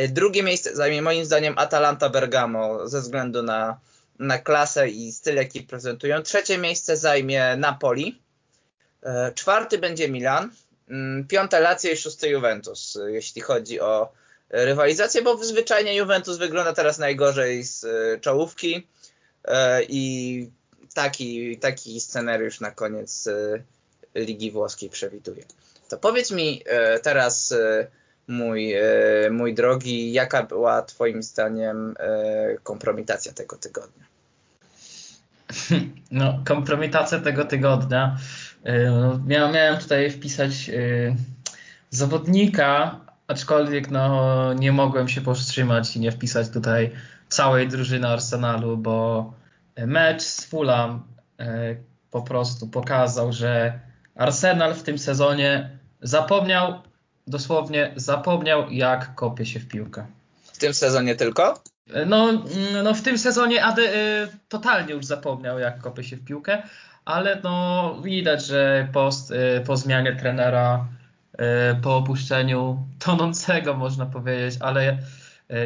[0.09, 3.79] Drugie miejsce zajmie moim zdaniem Atalanta Bergamo ze względu na,
[4.19, 6.21] na klasę i styl, jaki prezentują.
[6.21, 8.21] Trzecie miejsce zajmie Napoli.
[9.35, 10.51] Czwarty będzie Milan.
[10.89, 14.11] Mm, piąte Lazio i szóste Juventus, jeśli chodzi o
[14.51, 18.87] rywalizację, bo zwyczajnie Juventus wygląda teraz najgorzej z e, czołówki
[19.45, 20.49] e, i
[20.93, 23.63] taki, taki scenariusz na koniec e,
[24.15, 25.43] Ligi Włoskiej przewiduje.
[25.89, 26.63] To powiedz mi
[27.03, 27.53] teraz,
[28.27, 28.73] mój,
[29.31, 31.95] mój drogi, jaka była Twoim zdaniem
[32.63, 34.05] kompromitacja tego tygodnia?
[36.11, 38.17] No, kompromitacja tego tygodnia
[38.89, 40.71] no, miałem tutaj wpisać
[41.89, 42.99] zawodnika,
[43.31, 46.91] aczkolwiek no, nie mogłem się powstrzymać i nie wpisać tutaj
[47.29, 49.33] całej drużyny Arsenalu, bo
[49.77, 51.03] mecz z Fulham
[51.39, 51.75] e,
[52.11, 53.79] po prostu pokazał, że
[54.15, 55.69] Arsenal w tym sezonie
[56.01, 56.81] zapomniał,
[57.27, 60.05] dosłownie zapomniał, jak kopie się w piłkę.
[60.53, 61.63] W tym sezonie tylko?
[62.05, 62.43] No, mm,
[62.83, 66.63] no w tym sezonie Ade, y, totalnie już zapomniał, jak kopie się w piłkę,
[67.05, 69.09] ale no widać, że po,
[69.65, 70.85] po zmianie trenera,
[71.81, 74.97] po opuszczeniu tonącego można powiedzieć, ale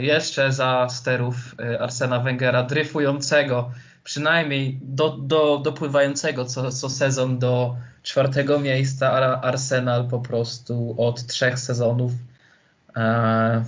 [0.02, 3.72] jeszcze za sterów Arsena Wengera, dryfującego,
[4.04, 11.60] przynajmniej do, do, dopływającego co, co sezon do czwartego miejsca, Arsenal po prostu od trzech
[11.60, 12.12] sezonów
[12.96, 13.66] e,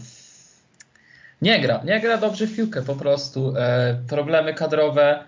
[1.42, 3.58] nie gra, nie gra dobrze w piłkę po prostu.
[3.58, 5.24] E, problemy kadrowe,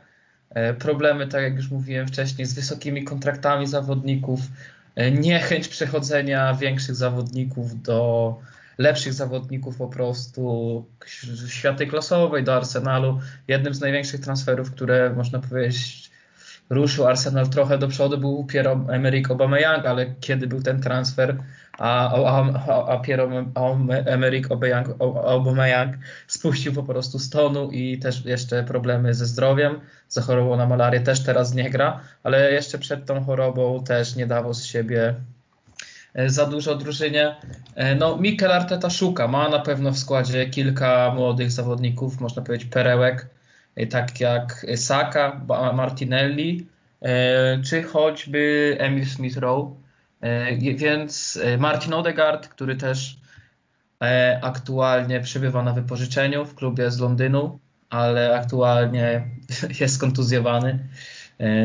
[0.49, 4.43] e, problemy, tak jak już mówiłem wcześniej, z wysokimi kontraktami zawodników, e,
[5.11, 8.35] niechęć przechodzenia większych zawodników do
[8.77, 10.85] lepszych zawodników po prostu
[11.47, 13.19] światy klasowej do Arsenalu.
[13.47, 16.08] Jednym z największych transferów, które można powiedzieć
[16.69, 21.37] ruszył Arsenal trochę do przodu był Pierre Emerick Aubameyang, ale kiedy był ten transfer,
[21.77, 23.45] a, a, a Pierre
[24.05, 24.49] Emerick
[25.25, 29.79] Aubameyang spuścił po prostu stonu i też jeszcze problemy ze zdrowiem,
[30.09, 34.53] zachorował na malarię, też teraz nie gra, ale jeszcze przed tą chorobą też nie dawał
[34.53, 35.15] z siebie
[36.13, 37.35] e, za dużo drużynie.
[37.75, 42.69] E, no, Mikel Arteta szuka, ma na pewno w składzie kilka młodych zawodników, można powiedzieć
[42.69, 43.27] perełek,
[43.89, 45.41] tak jak Saka,
[45.73, 46.67] Martinelli,
[47.65, 49.75] czy choćby Emil Smith-Rowe.
[50.21, 53.19] E, więc e, Marcin Odegaard, który też
[54.03, 59.27] e, aktualnie przebywa na wypożyczeniu w klubie z Londynu, ale aktualnie
[59.79, 60.79] jest kontuzjowany.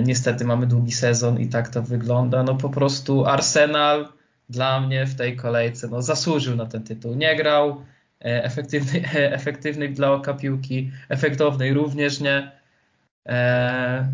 [0.05, 2.43] Niestety mamy długi sezon i tak to wygląda.
[2.43, 4.09] No po prostu Arsenal
[4.49, 7.15] dla mnie w tej kolejce no, zasłużył na ten tytuł.
[7.15, 7.85] Nie grał
[8.25, 12.53] efektywnej, efektywnej dla oka piłki, efektownej również nie.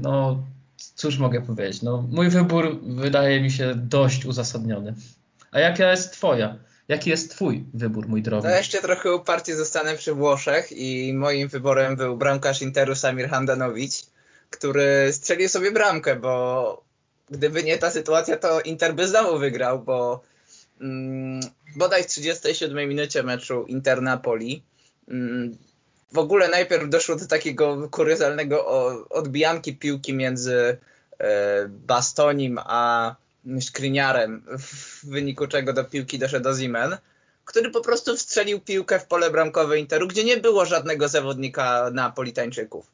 [0.02, 0.42] No,
[0.94, 1.82] cóż mogę powiedzieć?
[1.82, 4.94] No, mój wybór wydaje mi się dość uzasadniony.
[5.52, 6.56] A jaka jest twoja?
[6.88, 8.46] Jaki jest twój wybór, mój drogi?
[8.46, 14.06] No jeszcze trochę uparcie zostanę przy Włoszech i moim wyborem był bramkarz Interu Samir Handanowicz,
[14.50, 16.82] który strzelił sobie bramkę, bo
[17.30, 20.20] gdyby nie ta sytuacja, to Inter by znowu wygrał, bo
[20.80, 21.40] mm,
[21.76, 24.62] bodaj w 37 minucie meczu Inter-Napoli
[25.08, 25.58] mm,
[26.12, 28.66] w ogóle najpierw doszło do takiego kuriozalnego
[29.10, 30.78] odbijanki piłki między
[31.18, 33.14] e, Bastonim a
[33.60, 36.96] Skriniarem, w wyniku czego do piłki doszedł Ozimen,
[37.44, 42.86] który po prostu wstrzelił piłkę w pole bramkowe Interu, gdzie nie było żadnego zawodnika Napolitańczyków.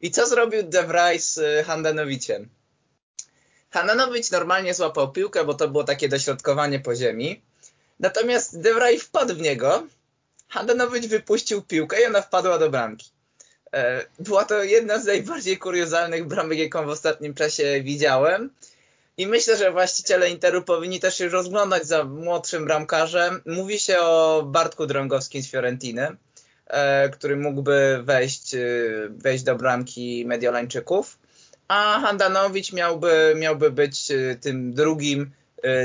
[0.00, 2.48] I co zrobił De Vrij z Handanowiciem?
[3.70, 7.42] Handanowicz normalnie złapał piłkę, bo to było takie dośrodkowanie po ziemi.
[8.00, 9.86] Natomiast De Vrij wpadł w niego
[10.48, 13.10] Handanowicz wypuścił piłkę i ona wpadła do bramki.
[13.74, 18.50] E, była to jedna z najbardziej kuriozalnych bramek, jaką w ostatnim czasie widziałem.
[19.16, 23.42] I myślę, że właściciele Interu powinni też się rozglądać za młodszym bramkarzem.
[23.46, 26.16] Mówi się o Bartku Drągowskim z Fiorentiny,
[26.66, 28.58] e, który mógłby wejść, e,
[29.10, 31.18] wejść do bramki Mediolańczyków.
[31.68, 35.30] A Handanowicz miałby, miałby być tym drugim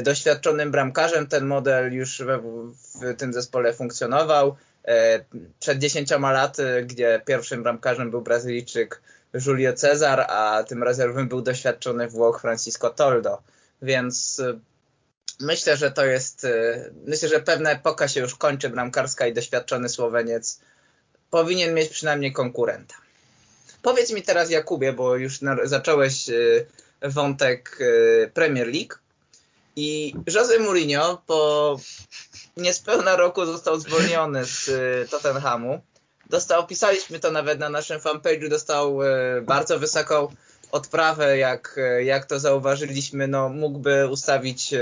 [0.03, 1.27] doświadczonym bramkarzem.
[1.27, 4.55] Ten model już w, tym zespole funkcjonował.
[4.87, 5.25] Y,
[5.59, 9.01] przed dziesięcioma laty, gdzie pierwszym bramkarzem był Brazylijczyk
[9.45, 13.41] Julio Cezar, a tym rezerwowym był doświadczony Włoch Francisco Toldo.
[13.81, 14.59] Więc y,
[15.39, 16.47] myślę, że to jest,
[17.05, 20.59] myślę, że pewna epoka się już kończy bramkarska i doświadczony Słoweniec
[21.29, 22.95] powinien mieć przynajmniej konkurenta.
[23.81, 26.25] Powiedz mi teraz Jakubie, bo już zacząłeś
[27.01, 27.79] wątek
[28.33, 28.95] Premier League.
[29.79, 31.79] I Jose Mourinho po
[32.57, 35.81] niespełna roku został zwolniony z y, Tottenhamu.
[36.29, 39.07] Dostał, opisaliśmy to nawet na naszym fanpage'u, dostał y,
[39.41, 40.27] bardzo wysoką
[40.71, 44.73] odprawę, jak, y, jak to zauważyliśmy, no mógłby ustawić,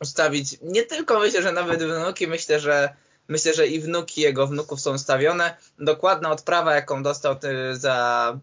[0.00, 2.94] ustawić nie tylko myślę, że nawet wnuki, myślę, że
[3.28, 5.56] myślę, że i wnuki jego wnuków są ustawione.
[5.78, 7.36] Dokładna odprawa, jaką dostał
[7.72, 8.38] za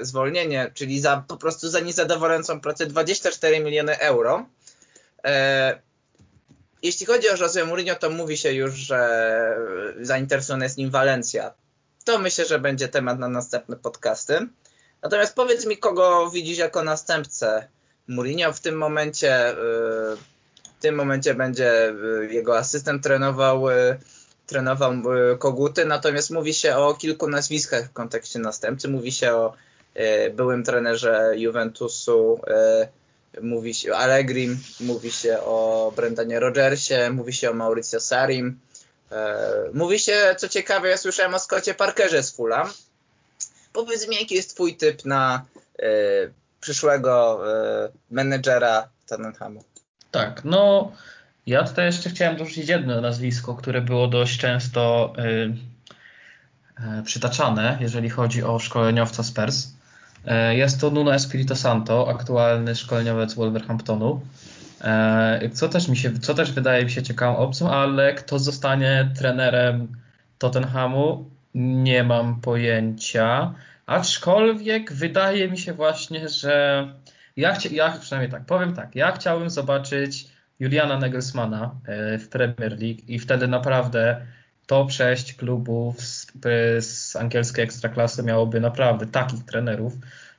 [0.00, 4.46] zwolnienie, czyli za po prostu za niezadowalającą pracę 24 miliony euro.
[5.24, 5.78] E,
[6.82, 9.56] jeśli chodzi o Jose Mourinho, to mówi się już, że
[10.00, 11.54] zainteresowany jest nim Valencia.
[12.04, 14.48] To myślę, że będzie temat na następne podcasty.
[15.02, 17.68] Natomiast powiedz mi, kogo widzisz jako następcę
[18.08, 18.52] Mourinho.
[18.52, 19.54] W tym momencie, e,
[20.78, 21.94] w tym momencie będzie e,
[22.30, 23.64] jego asystent trenował,
[24.46, 24.92] trenował
[25.38, 28.88] Koguty, natomiast mówi się o kilku nazwiskach w kontekście następcy.
[28.88, 29.52] Mówi się o
[30.34, 32.40] byłym trenerze Juventusu
[33.42, 38.60] mówi się o Allegrim, mówi się o Brendanie Rogersie, mówi się o Mauricio Sarim.
[39.12, 39.36] E,
[39.74, 42.68] mówi się, co ciekawe, ja słyszałem o Scottie Parkerze z Fulham.
[43.72, 45.44] Powiedz mi, jaki jest twój typ na
[45.78, 45.86] e,
[46.60, 49.64] przyszłego e, menedżera Tottenhamu.
[50.10, 50.92] Tak, no
[51.46, 55.22] ja tutaj jeszcze chciałem dorzucić jedno nazwisko, które było dość często y,
[57.00, 59.73] y, przytaczane, jeżeli chodzi o szkoleniowca Spurs.
[60.26, 64.20] Y, jest to Nuno Espirito Santo, aktualny szkoleniowiec Wolverhamptonu.
[65.44, 69.10] Y, co też, mi się, co też wydaje mi się ciekawą opcją, ale kto zostanie
[69.18, 69.88] trenerem
[70.38, 73.54] Tottenhamu, nie mam pojęcia.
[73.86, 76.88] Aczkolwiek wydaje mi się właśnie, że
[77.36, 82.70] ja, chcia, ja przynajmniej tak powiem tak, ja chciałbym zobaczyć Juliana Nagelsmana e, w Premier
[82.70, 84.26] League i wtedy naprawdę
[84.66, 86.32] top 6 klubów z,
[86.80, 89.92] z angielskiej ekstraklasy miałoby naprawdę takich trenerów.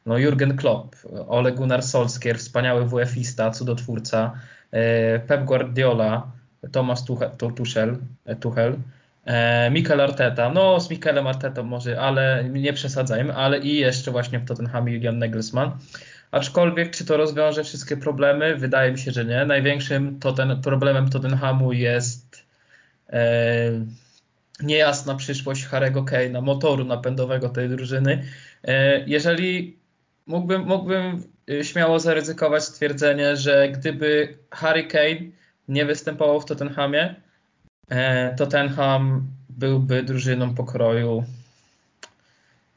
[0.06, 0.96] No Jurgen Klopp,
[1.28, 4.34] Ole Gunnar Solskjaer, wspaniały WF-ista, cudotwórca,
[4.72, 6.32] e, Pep Guardiola,
[6.72, 7.98] Thomas Tuchel,
[8.40, 8.76] Tuchel
[9.26, 14.40] e, Mikel Arteta, no z Mikelem Artetą może, ale nie przesadzajmy, ale i jeszcze właśnie
[14.40, 15.72] w Tottenhamie Julian Nagelsmann.
[16.32, 18.56] Aczkolwiek, czy to rozwiąże wszystkie problemy?
[18.56, 19.46] Wydaje mi się, że nie.
[19.46, 22.44] Największym to ten, problemem Tottenhamu jest
[23.10, 23.72] e,
[24.64, 28.24] niejasna przyszłość Harego Kane'a, motoru napędowego tej drużyny.
[28.64, 29.78] E, jeżeli
[30.28, 35.32] mógłbym, mógłbym e, śmiało zaryzykować stwierdzenie, że gdyby Harry Kane
[35.68, 37.16] nie występował w Tottenhamie,
[37.90, 41.24] e, Tottenham byłby drużyną pokroju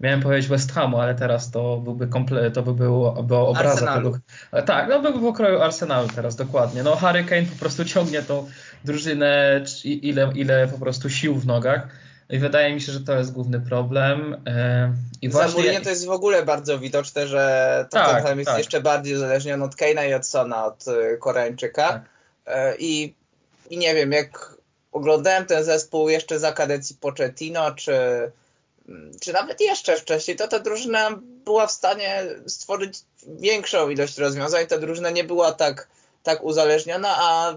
[0.01, 4.19] Miałem powiedzieć West Hamu, ale teraz to byłby komple- to by było, było obraza tego.
[4.67, 6.83] Tak, no byłby w okroju Arsenalu teraz dokładnie.
[6.83, 8.49] No Harry Kane po prostu ciągnie tą
[8.85, 11.89] drużynę ile, ile po prostu sił w nogach.
[12.31, 14.43] I wydaje mi się, że to jest główny problem.
[14.47, 15.51] E, I właśnie...
[15.51, 18.59] Zamówienie to jest w ogóle bardzo widoczne, że Tottenham tak, jest tak.
[18.59, 21.89] jeszcze bardziej uzależniony od Kane'a i od Sona, od e, Koreańczyka.
[21.89, 22.03] Tak.
[22.47, 23.15] E, I,
[23.71, 24.55] I nie wiem, jak
[24.93, 27.93] oglądałem ten zespół jeszcze za kadencji Pochettino, czy
[29.21, 31.11] czy nawet jeszcze wcześniej, to ta drużyna
[31.45, 34.67] była w stanie stworzyć większą ilość rozwiązań.
[34.67, 35.89] Ta drużyna nie była tak,
[36.23, 37.55] tak uzależniona, a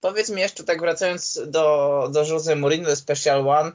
[0.00, 3.72] powiedz mi jeszcze tak wracając do, do Jose Mourinho, Special One,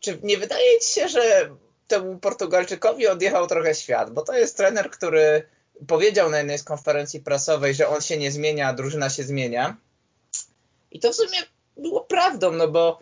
[0.00, 1.50] czy nie wydaje Ci się, że
[1.88, 4.10] temu Portugalczykowi odjechał trochę świat?
[4.10, 5.46] Bo to jest trener, który
[5.86, 9.76] powiedział na jednej z konferencji prasowej, że on się nie zmienia, a drużyna się zmienia.
[10.90, 11.38] I to w sumie
[11.76, 12.98] było prawdą, no bo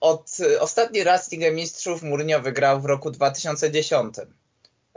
[0.00, 4.14] od, ostatni raz Ligę Mistrzów Mourinho wygrał w roku 2010.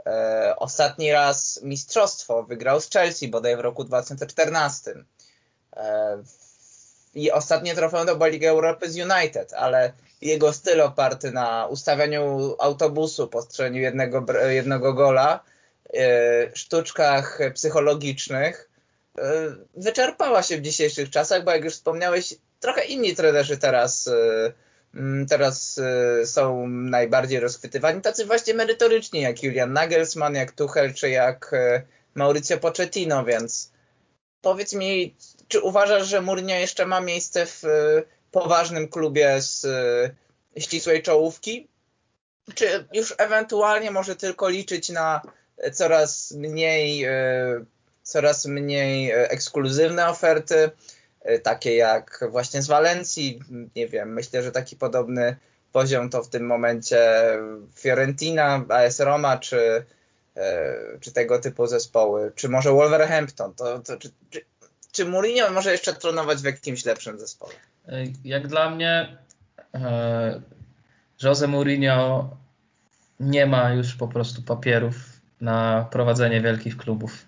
[0.06, 5.04] E, ostatni raz mistrzostwo wygrał z Chelsea bodaj w roku 2014.
[5.76, 6.22] E,
[7.14, 13.28] I ostatnie trofeum to była Europy z United, ale jego styl oparty na ustawianiu autobusu
[13.28, 15.44] po strzeleniu jednego, jednego gola,
[15.94, 18.70] e, sztuczkach psychologicznych,
[19.18, 19.22] e,
[19.76, 24.52] wyczerpała się w dzisiejszych czasach, bo jak już wspomniałeś, trochę inni trenerzy teraz e,
[25.28, 25.80] teraz
[26.24, 31.54] są najbardziej rozchwytywani, tacy właśnie merytoryczni, jak Julian Nagelsmann, jak Tuchel, czy jak
[32.14, 33.72] Mauricio Pochettino, więc
[34.42, 35.16] powiedz mi,
[35.48, 39.66] czy uważasz, że Mourinho jeszcze ma miejsce w y, poważnym klubie z
[40.58, 41.68] ścisłej czołówki?
[42.54, 45.20] Czy już ewentualnie może tylko liczyć na
[45.72, 47.06] coraz mniej,
[48.02, 50.70] coraz mniej ekskluzywne oferty,
[51.30, 53.40] Y, takie jak właśnie z Walencji,
[53.76, 55.36] nie wiem, myślę, że taki podobny
[55.72, 56.98] poziom to w tym momencie
[57.76, 59.84] Fiorentina, AS Roma, czy,
[60.36, 60.40] y,
[61.00, 64.44] czy tego typu zespoły, czy może Wolverhampton, to, to czy, czy,
[64.98, 67.52] czy Mourinho może jeszcze tronować w jakimś lepszym zespole?
[68.24, 69.16] Jak dla mnie
[71.22, 72.30] Jose Mourinho
[73.20, 74.94] nie ma już po prostu papierów
[75.40, 77.26] na prowadzenie wielkich klubów.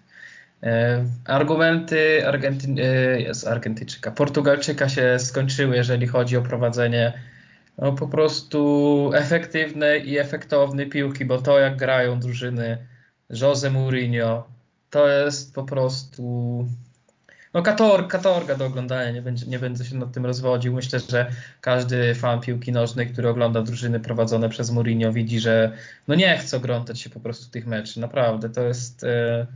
[0.63, 2.67] E, argumenty Argenty...
[2.83, 7.13] E, jest Argentyjczyka, Portugalczyka się skończyły, jeżeli chodzi o prowadzenie
[7.79, 12.87] no, po prostu efektywnej i efektownej piłki, bo to jak grają drużyny
[13.41, 14.49] Jose Mourinho,
[14.91, 16.67] to jest po prostu
[17.55, 20.75] no kator, katorga do oglądania, nie, będzie, nie będę się nad tym rozwodził.
[20.75, 21.31] Myślę, że
[21.61, 25.73] każdy fan piłki nożnej, który ogląda drużyny prowadzone przez Mourinho widzi, że
[26.09, 27.97] no nie chce oglądać się po prostu tych meczów.
[27.97, 29.05] Naprawdę, to jest...
[29.05, 29.47] E,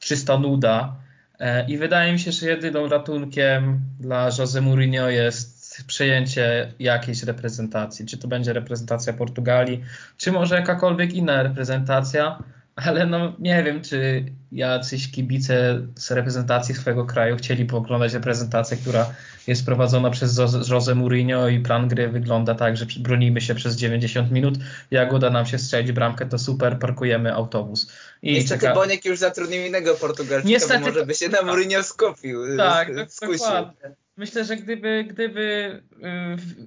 [0.00, 0.96] czysta nuda.
[1.38, 8.06] E, I wydaje mi się, że jedyną ratunkiem dla Jose Mourinho jest przejęcie jakiejś reprezentacji.
[8.06, 9.84] Czy to będzie reprezentacja Portugalii,
[10.16, 12.42] czy może jakakolwiek inna reprezentacja,
[12.76, 19.14] ale no nie wiem, czy jacyś kibice z reprezentacji swojego kraju chcieli oglądać reprezentację, która
[19.46, 24.30] jest prowadzona przez Jose Mourinho i plan gry wygląda tak, że bronimy się przez 90
[24.30, 24.54] minut,
[24.90, 27.92] jak uda nam się strzelić bramkę, to super, parkujemy autobus.
[28.22, 28.74] I Niestety czeka...
[28.74, 30.80] Boniek już zatrudnił innego Portugalczyka, Niestety...
[30.80, 32.56] może by się na Mourinho skupił.
[32.56, 33.94] Tak, dokładnie.
[34.16, 35.82] Myślę, że gdyby, gdyby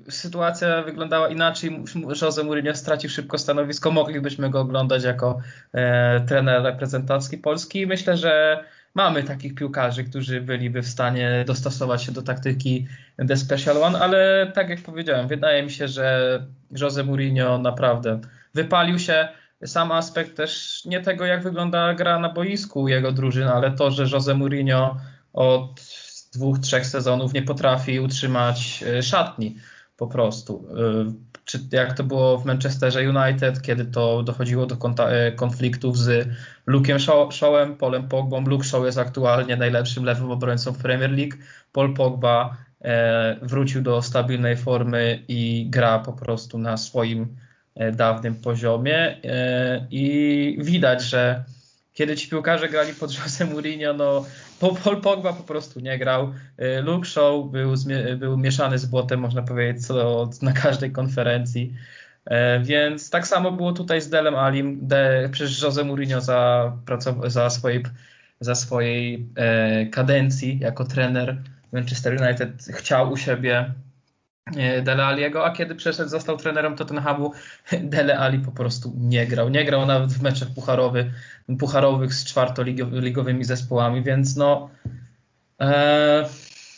[0.08, 1.84] y, sytuacja wyglądała inaczej,
[2.22, 5.40] Jose Mourinho stracił szybko stanowisko, moglibyśmy go oglądać jako
[5.74, 7.88] e, trener reprezentacki Polski.
[7.88, 8.64] Myślę, że
[8.96, 12.88] mamy takich piłkarzy, którzy byliby w stanie dostosować się do taktyki
[13.28, 16.40] The Special One, ale tak jak powiedziałem, wydaje mi się, że
[16.82, 18.20] Jose Mourinho naprawdę
[18.54, 19.28] wypalił się.
[19.66, 24.06] Sam aspekt też nie tego, jak wygląda gra na boisku jego drużyn, ale to, że
[24.14, 24.98] Jose Mourinho
[25.34, 25.82] od
[26.34, 29.56] dwóch, trzech sezonów nie potrafi utrzymać e, szatni
[29.98, 30.68] po prostu.
[31.44, 34.78] E, czy jak to było w Manchesterze United, kiedy to dochodziło do
[35.10, 36.28] e, konfliktów z
[36.68, 38.42] Luke'em Shawem, Polem Pogbą.
[38.46, 41.38] Luke Shaw jest aktualnie najlepszym lewym obrońcą w Premier League.
[41.72, 42.58] Paul Pogba
[43.42, 47.36] wrócił do stabilnej formy i gra po prostu na swoim
[47.94, 49.18] dawnym poziomie
[49.92, 51.44] i widać, że
[51.94, 54.26] kiedy ci piłkarze grali pod Jose Mourinho, no
[54.84, 56.34] Paul Pogba po prostu nie grał.
[56.60, 57.74] Y, Luke Shaw był,
[58.18, 61.74] był mieszany z błotem, można powiedzieć, co na każdej konferencji.
[62.26, 64.88] E, więc tak samo było tutaj z Delem Alim.
[64.88, 66.72] De, przecież Jose Mourinho za,
[67.26, 67.84] za swojej,
[68.40, 71.38] za swojej e, kadencji jako trener
[71.72, 73.74] Manchester United chciał u siebie
[74.84, 77.32] Dele Aliego, a kiedy przeszedł, został trenerem Tottenhamu,
[77.84, 79.50] Dele Ali po prostu nie grał.
[79.50, 81.06] Nie grał nawet w meczach pucharowych
[81.60, 84.70] pucharowych z czwartoligowymi zespołami, więc no,
[85.62, 86.30] e,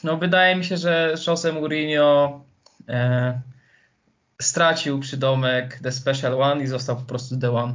[0.04, 2.42] no wydaje mi się, że Jose Mourinho
[2.90, 3.42] e,
[4.42, 7.74] stracił przydomek The Special One i został po prostu The One.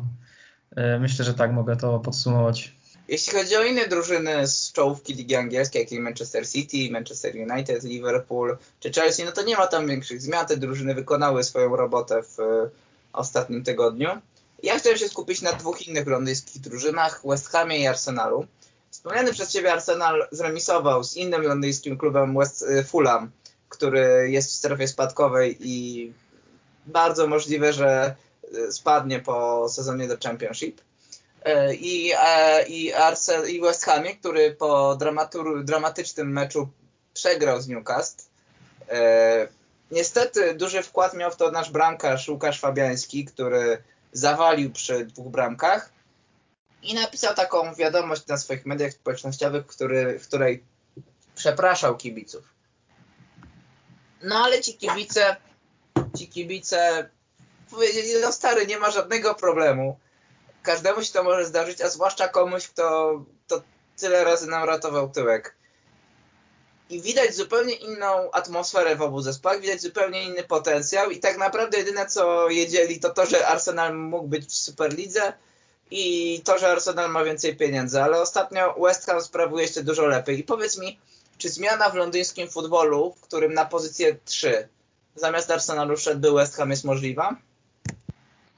[0.76, 2.79] E, myślę, że tak mogę to podsumować.
[3.10, 8.56] Jeśli chodzi o inne drużyny z czołówki ligi angielskiej, jak Manchester City, Manchester United, Liverpool
[8.80, 10.46] czy Chelsea, no to nie ma tam większych zmian.
[10.46, 12.38] Te drużyny wykonały swoją robotę w
[13.12, 14.08] ostatnim tygodniu.
[14.62, 18.46] Ja chciałem się skupić na dwóch innych londyńskich drużynach, West Hamie i Arsenalu.
[18.90, 23.30] Wspomniany przez Ciebie Arsenal zremisował z innym londyńskim klubem West y, Fulham,
[23.68, 26.12] który jest w strefie spadkowej i
[26.86, 28.14] bardzo możliwe, że
[28.54, 30.80] y, spadnie po sezonie do Championship.
[31.46, 32.12] Y, I,
[32.66, 34.98] i, Arsenal, i West Hamie, który po
[35.64, 36.68] dramatycznym meczu
[37.14, 38.22] przegrał z Newcastle.
[39.90, 43.82] Niestety duży wkład miał w to nasz bramkarz Łukasz Fabiański, który
[44.12, 45.92] zawalił przy dwóch bramkach
[46.82, 50.64] i napisał taką wiadomość na swoich mediach społecznościowych, który, w której
[51.34, 52.54] przepraszał kibiców.
[54.22, 55.36] No ale ci kibice,
[56.18, 57.08] ci kibice
[57.70, 59.98] powiedzieli, no stary, nie ma żadnego problemu.
[60.62, 63.62] Każdemu się to może zdarzyć, a zwłaszcza komuś, kto, kto
[63.96, 65.54] tyle razy nam ratował tyłek
[66.90, 71.78] i widać zupełnie inną atmosferę w obu zespołach, widać zupełnie inny potencjał i tak naprawdę
[71.78, 75.32] jedyne co jedzieli to to, że Arsenal mógł być w Superlidze
[75.90, 80.38] i to, że Arsenal ma więcej pieniędzy, ale ostatnio West Ham sprawuje się dużo lepiej.
[80.38, 80.98] I powiedz mi,
[81.38, 84.68] czy zmiana w londyńskim futbolu, w którym na pozycję 3
[85.14, 87.36] zamiast Arsenalu wszedłby West Ham jest możliwa?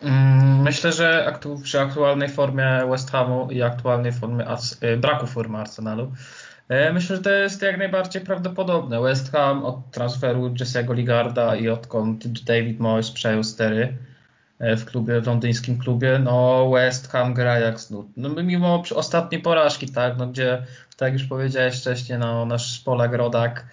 [0.01, 0.32] Mm,
[0.63, 4.47] myślę, że przy aktualnej formie West Hamu i aktualnej formie
[4.83, 6.13] y, braku formy Arsenalu
[6.73, 9.01] E, myślę, że to jest jak najbardziej prawdopodobne.
[9.01, 13.97] West Ham od transferu Jesse'ego Ligarda i odkąd David Moyes przejął stery
[14.59, 18.07] e, w klubie, w londyńskim klubie, no West Ham gra jak snut.
[18.17, 23.67] No mimo ostatniej porażki, tak, no gdzie, tak już powiedziałeś wcześniej, no nasz Polak Rodak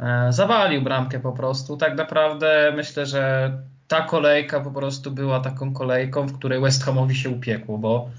[0.00, 1.76] e, zawalił bramkę po prostu.
[1.76, 3.52] Tak naprawdę myślę, że
[3.88, 8.10] ta kolejka po prostu była taką kolejką, w której West Hamowi się upiekło, bo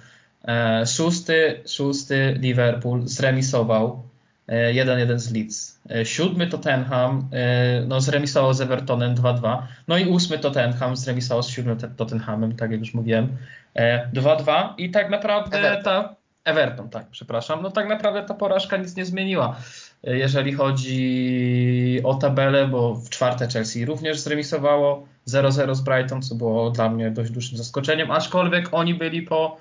[0.85, 4.03] szósty, szósty Liverpool zremisował
[4.47, 5.79] 1-1 z Leeds.
[5.89, 9.61] E, siódmy Tottenham e, no, zremisował z Evertonem 2-2.
[9.87, 13.37] No i ósmy Tottenham zremisował z siódmym Tottenhamem, tak jak już mówiłem,
[14.13, 14.49] 2-2.
[14.49, 15.83] E, I tak naprawdę Everton.
[15.83, 16.15] ta...
[16.43, 17.61] Everton, tak, przepraszam.
[17.61, 19.55] No tak naprawdę ta porażka nic nie zmieniła.
[20.03, 26.71] Jeżeli chodzi o tabelę, bo w czwarte Chelsea również zremisowało 0-0 z Brighton, co było
[26.71, 29.57] dla mnie dość dużym zaskoczeniem, aczkolwiek oni byli po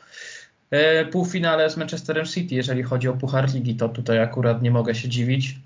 [0.71, 4.95] E, półfinale z Manchesterem City, jeżeli chodzi o Puchar Ligi, to tutaj akurat nie mogę
[4.95, 5.57] się dziwić.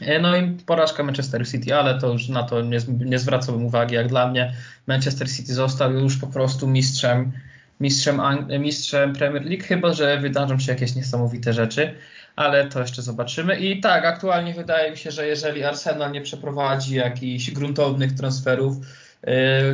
[0.00, 3.94] E, no i porażka Manchester City, ale to już na to nie, nie zwracałbym uwagi.
[3.94, 4.52] Jak dla mnie
[4.86, 7.32] Manchester City został już po prostu mistrzem,
[7.80, 8.20] mistrzem,
[8.60, 11.94] mistrzem Premier League, chyba że wydarzą się jakieś niesamowite rzeczy,
[12.36, 13.56] ale to jeszcze zobaczymy.
[13.56, 18.76] I tak, aktualnie wydaje mi się, że jeżeli Arsenal nie przeprowadzi jakichś gruntownych transferów,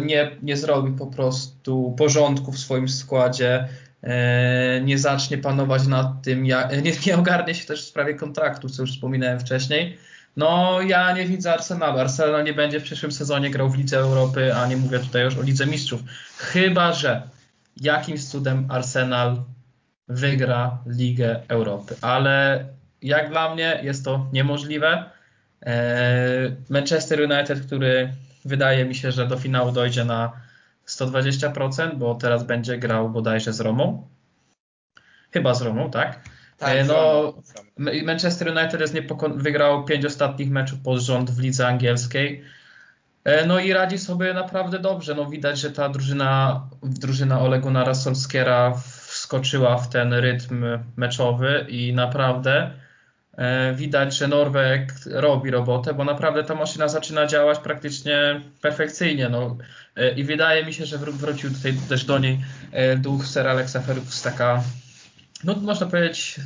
[0.05, 3.69] nie, nie zrobi po prostu porządku w swoim składzie,
[4.05, 8.69] E, nie zacznie panować nad tym, jak, nie, nie ogarnie się też w sprawie kontraktu,
[8.69, 9.99] co już wspominałem wcześniej.
[10.37, 11.99] No, ja nie widzę Arsenalu.
[11.99, 15.37] Arsenal nie będzie w przyszłym sezonie grał w Lidze Europy, a nie mówię tutaj już
[15.37, 16.01] o Lidze Mistrzów.
[16.39, 17.23] Chyba, że
[17.77, 19.43] jakimś cudem Arsenal
[20.09, 21.95] wygra Ligę Europy.
[22.01, 22.65] Ale
[23.03, 25.05] jak dla mnie jest to niemożliwe.
[25.67, 28.13] E, Manchester United, który
[28.45, 30.33] wydaje mi się, że do finału dojdzie na
[30.87, 34.09] 120%, bo teraz będzie grał bodajże z Romą.
[35.31, 36.21] Chyba z Romą, tak?
[36.59, 37.35] Tak, no,
[38.05, 42.45] Manchester United jest niepoko- wygrał pięć ostatnich meczów pod rząd w lidze angielskiej.
[43.47, 45.15] No i radzi sobie naprawdę dobrze.
[45.15, 48.75] No widać, że ta drużyna, drużyna Olegu Narasolskiera
[49.07, 50.65] wskoczyła w ten rytm
[50.97, 52.84] meczowy i naprawdę E,
[53.74, 59.28] widać, że Norweg robi robotę, bo naprawdę ta maszyna zaczyna działać praktycznie perfekcyjnie.
[59.28, 59.57] No.
[59.97, 62.41] E, I wydaje mi się, że wrócił tutaj też do niej
[62.72, 64.62] e, duch Sir Alexa Fergusona,
[65.45, 66.41] no można powiedzieć...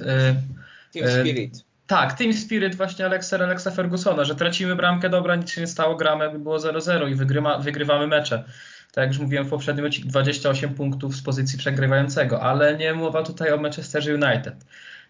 [0.92, 1.68] Team Spirit.
[1.88, 5.96] Tak, Team Spirit właśnie Alexa, Alexa Fergusona, że tracimy bramkę, dobra, nic się nie stało,
[5.96, 8.44] gramy jakby było 0-0 i wygrywa, wygrywamy mecze.
[8.92, 13.22] Tak jak już mówiłem w poprzednim odcinku, 28 punktów z pozycji przegrywającego, ale nie mowa
[13.22, 14.54] tutaj o Manchesterze United.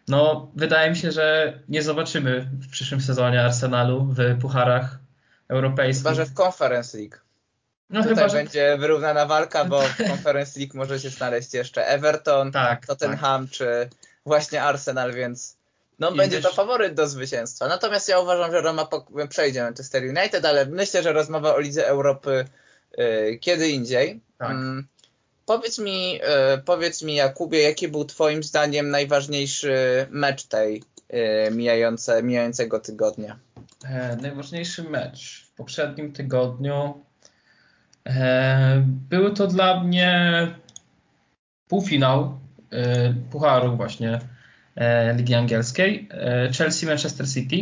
[0.09, 4.99] No, wydaje mi się, że nie zobaczymy w przyszłym sezonie Arsenalu w pucharach
[5.49, 6.03] europejskich.
[6.03, 7.17] Chyba, że w Conference League.
[7.91, 8.37] No Tutaj chyba, że...
[8.37, 13.57] będzie wyrównana walka, bo w Conference League może się znaleźć jeszcze Everton, tak, Tottenham tak.
[13.57, 13.89] czy
[14.27, 15.57] właśnie Arsenal, więc
[15.99, 17.69] no, będzie to faworyt do zwycięstwa.
[17.69, 18.89] Natomiast ja uważam, że Roma
[19.29, 22.45] przejdzie Manchester United, ale myślę, że rozmowa o Lidze Europy
[22.99, 24.21] y, kiedy indziej.
[24.39, 24.51] Tak.
[24.51, 24.87] Mm,
[25.49, 32.23] Powiedz mi, e, powiedz mi Jakubie, jaki był twoim zdaniem najważniejszy mecz tej e, mijające,
[32.23, 33.39] mijającego tygodnia?
[33.85, 36.95] E, najważniejszy mecz w poprzednim tygodniu
[38.07, 40.49] e, był to dla mnie
[41.69, 42.39] półfinał
[42.73, 44.19] e, Pucharu właśnie
[44.77, 46.09] e, Ligi Angielskiej
[46.53, 47.57] Chelsea-Manchester City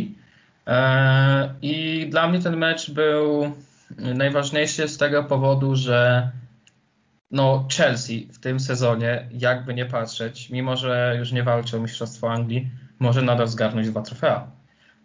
[1.61, 3.51] i dla mnie ten mecz był
[3.97, 6.31] najważniejszy z tego powodu, że
[7.31, 12.31] no Chelsea w tym sezonie, jakby nie patrzeć, mimo że już nie walczy o Mistrzostwo
[12.31, 12.69] Anglii,
[12.99, 14.51] może nadal zgarnąć dwa trofea.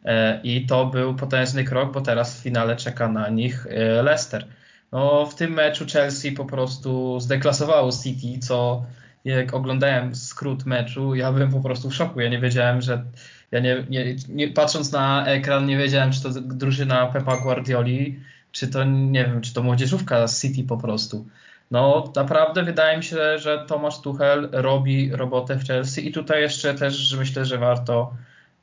[0.04, 4.46] E, I to był potężny krok, bo teraz w finale czeka na nich e, Leicester.
[4.92, 8.86] No, w tym meczu Chelsea po prostu zdeklasowało City, co
[9.24, 12.20] jak oglądałem skrót meczu, ja byłem po prostu w szoku.
[12.20, 13.04] Ja nie wiedziałem, że.
[13.50, 18.20] Ja nie, nie, nie patrząc na ekran, nie wiedziałem, czy to drużyna Pepa Guardioli,
[18.52, 21.26] czy to nie wiem, czy to młodzieżówka City po prostu.
[21.72, 26.74] No naprawdę wydaje mi się, że Tomasz Tuchel robi robotę w Chelsea i tutaj jeszcze
[26.74, 28.14] też myślę, że warto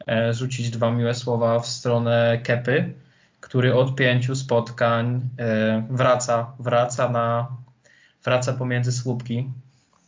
[0.08, 2.94] e, rzucić dwa miłe słowa w stronę Kepy,
[3.40, 7.48] który od pięciu spotkań e, wraca, wraca na
[8.24, 9.50] wraca pomiędzy słupki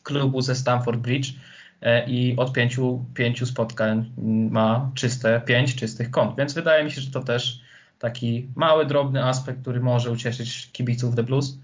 [0.03, 1.33] klubu ze Stamford Bridge
[1.81, 4.11] e, i od pięciu, pięciu spotkań
[4.51, 7.61] ma czyste, pięć czystych kąt, więc wydaje mi się, że to też
[7.99, 11.57] taki mały, drobny aspekt, który może ucieszyć kibiców The Blues.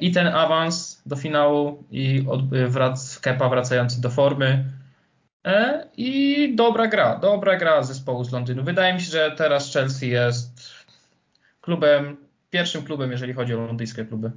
[0.00, 2.26] I ten awans do finału i
[2.68, 4.64] wrac, Kepa wracający do formy.
[5.44, 8.64] E, I dobra gra, dobra gra zespołu z Londynu.
[8.64, 10.50] Wydaje mi się, że teraz Chelsea jest
[11.60, 12.16] klubem,
[12.50, 14.30] pierwszym klubem, jeżeli chodzi o londyńskie kluby.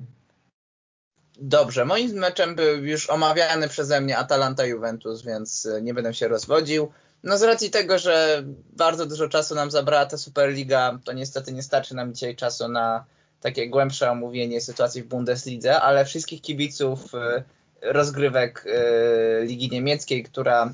[1.38, 6.92] Dobrze, moim meczem był już omawiany przeze mnie Atalanta Juventus, więc nie będę się rozwodził.
[7.24, 8.44] No z racji tego, że
[8.74, 13.06] bardzo dużo czasu nam zabrała ta Superliga, to niestety nie starczy nam dzisiaj czasu na
[13.46, 17.44] takie głębsze omówienie sytuacji w Bundeslidze, ale wszystkich kibiców y,
[17.82, 20.72] rozgrywek y, Ligi Niemieckiej, która,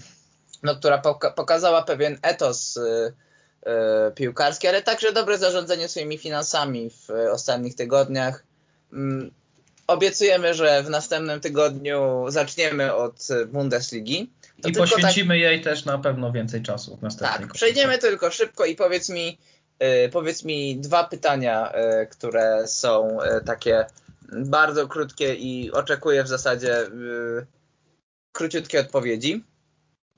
[0.63, 2.81] no, która poka pokazała pewien etos y,
[4.15, 8.43] piłkarski, ale także dobre zarządzanie swoimi finansami w ostatnich tygodniach.
[8.93, 9.31] Mm,
[9.87, 14.29] obiecujemy, że w następnym tygodniu zaczniemy od Bundesligi.
[14.61, 15.41] To I poświęcimy tak...
[15.41, 16.99] jej też na pewno więcej czasu.
[17.19, 19.37] Tak, przejdziemy tylko szybko i powiedz mi,
[20.11, 23.85] powiedz mi dwa pytania, e, które są e, takie
[24.31, 26.75] bardzo krótkie i oczekuję w zasadzie
[28.31, 29.43] króciutkie odpowiedzi.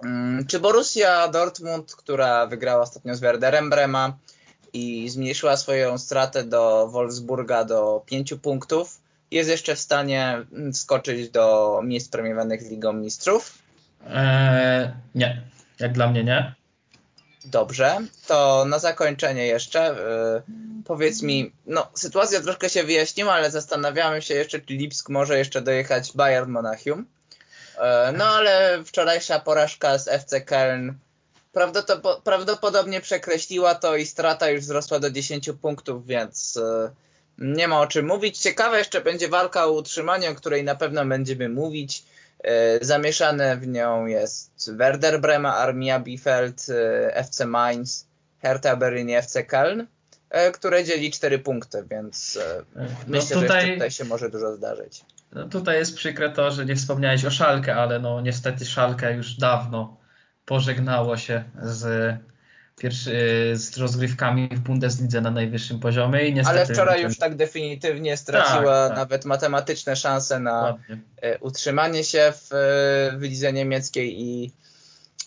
[0.03, 4.17] Mm, czy Borussia Dortmund, która wygrała ostatnio z Werderem Brema
[4.73, 9.01] i zmniejszyła swoją stratę do Wolfsburga do 5 punktów,
[9.31, 13.57] jest jeszcze w stanie skoczyć do miejsc premiowanych Ligą Mistrzów?
[14.07, 15.41] Eee, nie,
[15.79, 16.62] jak dla mnie nie.
[17.45, 19.95] Dobrze, to na zakończenie jeszcze
[20.47, 25.37] yy, powiedz mi, no sytuacja troszkę się wyjaśniła, ale zastanawiamy się jeszcze, czy Lipsk może
[25.37, 27.05] jeszcze dojechać Bayern Monachium.
[27.75, 27.83] Yy,
[28.17, 30.93] no ale wczorajsza porażka z FC Köln
[32.23, 36.91] prawdopodobnie przekreśliła to i strata już wzrosła do 10 punktów, więc yy,
[37.37, 38.37] nie ma o czym mówić.
[38.37, 42.03] Ciekawa jeszcze będzie walka o utrzymanie, o której na pewno będziemy mówić.
[42.43, 48.07] E, zamieszane w nią jest Werder Brema, Armia Bielefeld, e, FC Mainz,
[48.41, 49.85] Hertha Berlin i FC Köln,
[50.29, 52.39] e, które dzieli cztery punkty, więc
[52.75, 55.05] no myślę, tutaj, że tutaj się może dużo zdarzyć.
[55.31, 59.33] No tutaj jest przykre to, że nie wspomniałeś o Szalkę, ale no niestety Szalkę już
[59.33, 59.97] dawno
[60.45, 62.13] pożegnało się z
[62.83, 66.27] pierwszy, z rozgrywkami w Bundeslidze na najwyższym poziomie.
[66.27, 68.97] I niestety Ale wczoraj już tak definitywnie straciła tak, tak.
[68.97, 70.97] nawet matematyczne szanse na Ładnie.
[71.21, 72.49] E, utrzymanie się w,
[73.17, 74.51] w lidze niemieckiej i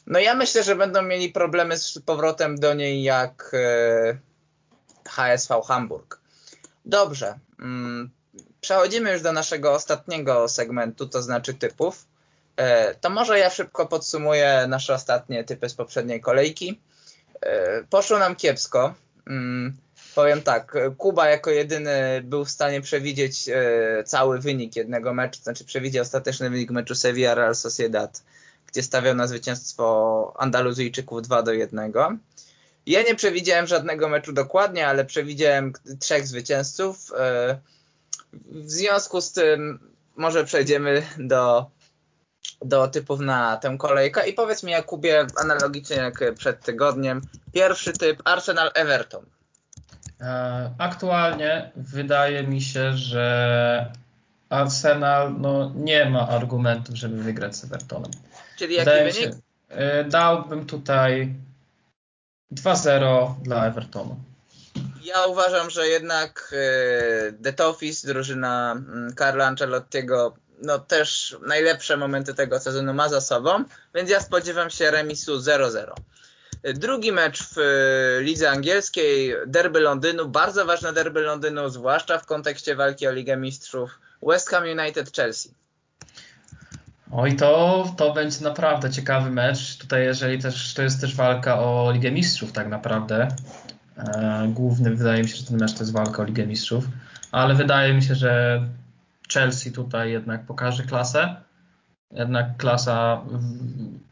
[0.07, 3.53] No ja myślę, że będą mieli problemy z powrotem do niej jak
[5.09, 6.21] HSV Hamburg.
[6.85, 7.39] Dobrze.
[7.61, 8.11] Mm,
[8.61, 12.07] przechodzimy już do naszego ostatniego segmentu, to znaczy typów.
[12.57, 16.81] E, to może ja szybko podsumuję nasze ostatnie typy z poprzedniej kolejki.
[17.41, 18.95] E, poszło nam kiepsko.
[19.27, 19.77] Mm,
[20.15, 23.45] powiem tak, Kuba jako jedyny był w stanie przewidzieć
[24.05, 28.23] cały wynik jednego meczu, znaczy przewidział ostateczny wynik meczu Sevilla-Real Sociedad
[28.77, 31.93] gdzie stawiał na zwycięstwo Andaluzyjczyków 2 do 1.
[32.87, 37.13] Ja nie przewidziałem żadnego meczu dokładnie, ale przewidziałem trzech zwycięzców.
[37.19, 37.59] E,
[38.33, 39.79] w związku z tym
[40.17, 41.71] może przejdziemy do,
[42.65, 47.21] do typów na tę kolejkę i powiedz mi Jakubie, analogicznie jak przed tygodniem,
[47.53, 49.25] pierwszy typ Arsenal-Everton.
[50.21, 53.93] E, aktualnie wydaje mi się, że
[54.49, 58.11] Arsenal no, nie ma argumentów, żeby wygrać z Evertonem.
[58.57, 59.15] Czyli jaki wynik?
[59.15, 59.31] Się,
[59.69, 61.35] e, dałbym tutaj
[62.53, 64.17] 2-0 dla Evertonu.
[65.05, 66.55] Ja uważam, że jednak
[67.43, 73.65] The Toffees, drużyna mm, Carla Ancelottiego, no też najlepsze momenty tego sezonu ma za sobą,
[73.95, 75.93] więc ja spodziewam się remisu 0-0.
[76.75, 82.77] Drugi mecz w e, lidze angielskiej, derby Londynu, bardzo ważne derby Londynu, zwłaszcza w kontekście
[82.77, 83.91] walki o Ligę Mistrzów,
[84.23, 85.55] West Ham United-Chelsea.
[87.13, 89.79] Oj, to, to będzie naprawdę ciekawy mecz.
[89.79, 93.29] Tutaj, jeżeli też to jest też walka o Ligę Mistrzów, tak naprawdę.
[93.99, 96.85] E, główny wydaje mi się, że ten mecz to jest walka o Ligę Mistrzów,
[97.33, 98.63] ale wydaje mi się, że
[99.33, 101.37] Chelsea tutaj jednak pokaże klasę.
[102.11, 103.23] Jednak klasa,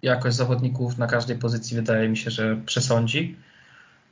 [0.03, 3.37] jakość zawodników na każdej pozycji wydaje mi się, że przesądzi.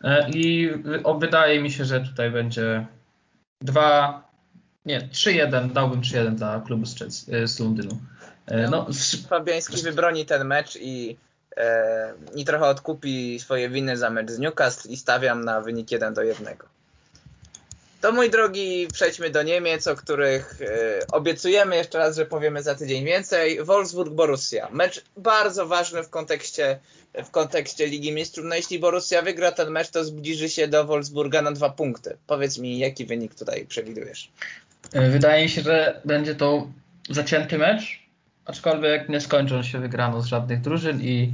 [0.05, 0.70] E, I
[1.18, 2.86] wydaje mi się, że tutaj będzie
[3.61, 4.22] dwa,
[4.84, 7.98] nie, 3-1, dałbym 3-1 dla klubu z, Chelsea, z Londynu.
[8.46, 8.86] E, no,
[9.28, 11.16] Fabiański wybroni ten mecz i,
[11.57, 16.14] e, i trochę odkupi swoje winy za mecz z Newcastle i stawiam na wynik 1
[16.14, 16.46] do 1.
[18.03, 22.74] To mój drogi, przejdźmy do Niemiec, o których e, obiecujemy jeszcze raz, że powiemy za
[22.74, 23.64] tydzień więcej.
[23.64, 24.66] Wolfsburg-Borussia.
[24.72, 26.78] Mecz bardzo ważny w kontekście,
[27.24, 28.44] w kontekście Ligi Mistrzów.
[28.44, 32.16] No jeśli Borussia wygra ten mecz, to zbliży się do Wolfsburga na dwa punkty.
[32.26, 34.30] Powiedz mi, jaki wynik tutaj przewidujesz?
[34.92, 36.68] E, wydaje mi się, że będzie to
[37.11, 38.03] zacięty mecz
[38.44, 41.32] aczkolwiek nie skończą się wygrano z żadnych drużyn i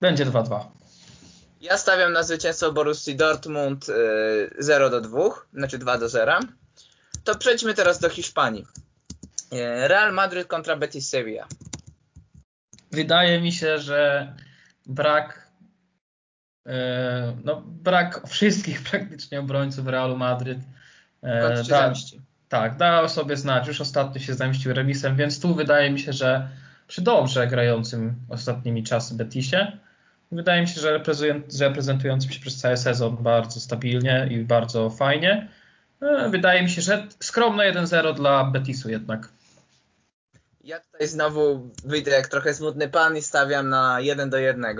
[0.00, 0.60] będzie 2-2.
[1.64, 3.86] Ja stawiam na zwycięstwo Borussii Dortmund
[4.58, 5.20] 0 y, do 2,
[5.54, 6.38] znaczy 2 do 0.
[7.24, 8.66] To przejdźmy teraz do Hiszpanii.
[9.52, 11.46] Y, Real Madrid kontra Betis Sevilla.
[12.92, 14.32] Wydaje mi się, że
[14.86, 15.50] brak
[16.66, 16.70] y,
[17.44, 20.58] no, brak wszystkich praktycznie obrońców Realu Madryt
[21.68, 21.92] da,
[22.48, 23.68] tak, dał sobie znać.
[23.68, 26.48] Już ostatnio się zemścił remisem, więc tu wydaje mi się, że
[26.86, 29.78] przy dobrze grającym ostatnimi czasy Betisie,
[30.34, 31.00] wydaje mi się, że,
[31.60, 35.48] reprezentującym się przez cały sezon bardzo stabilnie i bardzo fajnie.
[36.02, 39.28] E, wydaje mi się, że skromne 1-0 dla Betisu jednak.
[40.64, 44.76] Ja tutaj znowu wyjdę jak trochę smutny pan i stawiam na 1 do 1.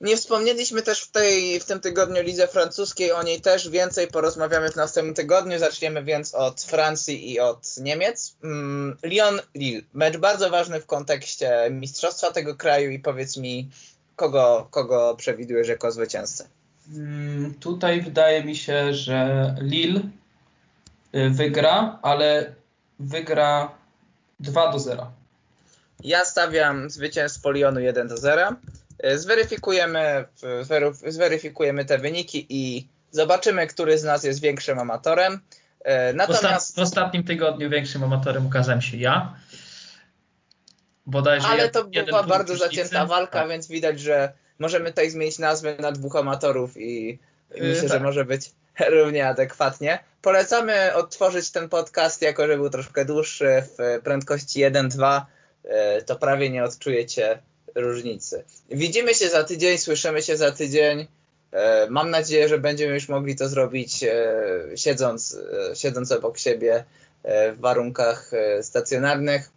[0.00, 4.70] Nie wspomnieliśmy też w, tej, w tym tygodniu lidze francuskiej, o niej też więcej porozmawiamy
[4.70, 5.58] w następnym tygodniu.
[5.58, 8.36] Zaczniemy więc od Francji i od Niemiec.
[8.44, 13.70] Mm, Lyon-Lille, mecz bardzo ważny w kontekście mistrzostwa tego kraju i powiedz mi,
[14.20, 16.48] kogo, kogo przewidujesz jako zwycięzcę?
[16.94, 20.00] Mm, tutaj wydaje mi się, że Lille
[21.14, 22.52] y, wygra, ale
[22.98, 23.70] wygra
[24.40, 25.10] 2 do 0.
[26.04, 28.56] Ja stawiam zwycięstwo Lyonu 1 do 0.
[28.98, 30.24] E, zweryfikujemy,
[31.08, 35.40] zweryfikujemy te wyniki i zobaczymy, który z nas jest większym amatorem.
[35.84, 36.76] E, natomiast...
[36.76, 39.34] W ostatnim tygodniu większym amatorem okazałem się ja.
[41.10, 43.48] Bodajże Ale to była bardzo zacięta walka, tak.
[43.48, 47.18] więc widać, że możemy tutaj zmienić nazwę na dwóch amatorów i
[47.54, 47.98] yy, myślę, tak.
[47.98, 48.50] że może być
[48.96, 49.98] równie adekwatnie.
[50.22, 55.22] Polecamy odtworzyć ten podcast, jako że był troszkę dłuższy w prędkości 1-2,
[55.64, 57.38] e, to prawie nie odczujecie
[57.74, 58.44] różnicy.
[58.70, 61.06] Widzimy się za tydzień, słyszymy się za tydzień.
[61.52, 64.04] E, mam nadzieję, że będziemy już mogli to zrobić
[64.76, 65.38] siedząc,
[65.74, 66.84] siedząc obok siebie
[67.24, 68.30] w warunkach
[68.62, 69.50] stacjonarnych.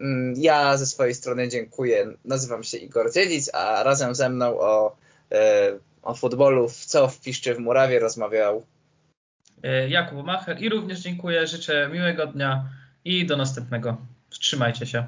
[0.00, 2.06] Mm, ja ze swojej strony dziękuję.
[2.24, 4.96] Nazywam się Igor Dzielic, a razem ze mną o,
[6.02, 8.62] o futbolu w co w Piszczy w Murawie rozmawiał
[9.88, 11.46] Jakub Macher i również dziękuję.
[11.46, 12.68] Życzę miłego dnia
[13.04, 13.96] i do następnego.
[14.30, 15.06] Trzymajcie się.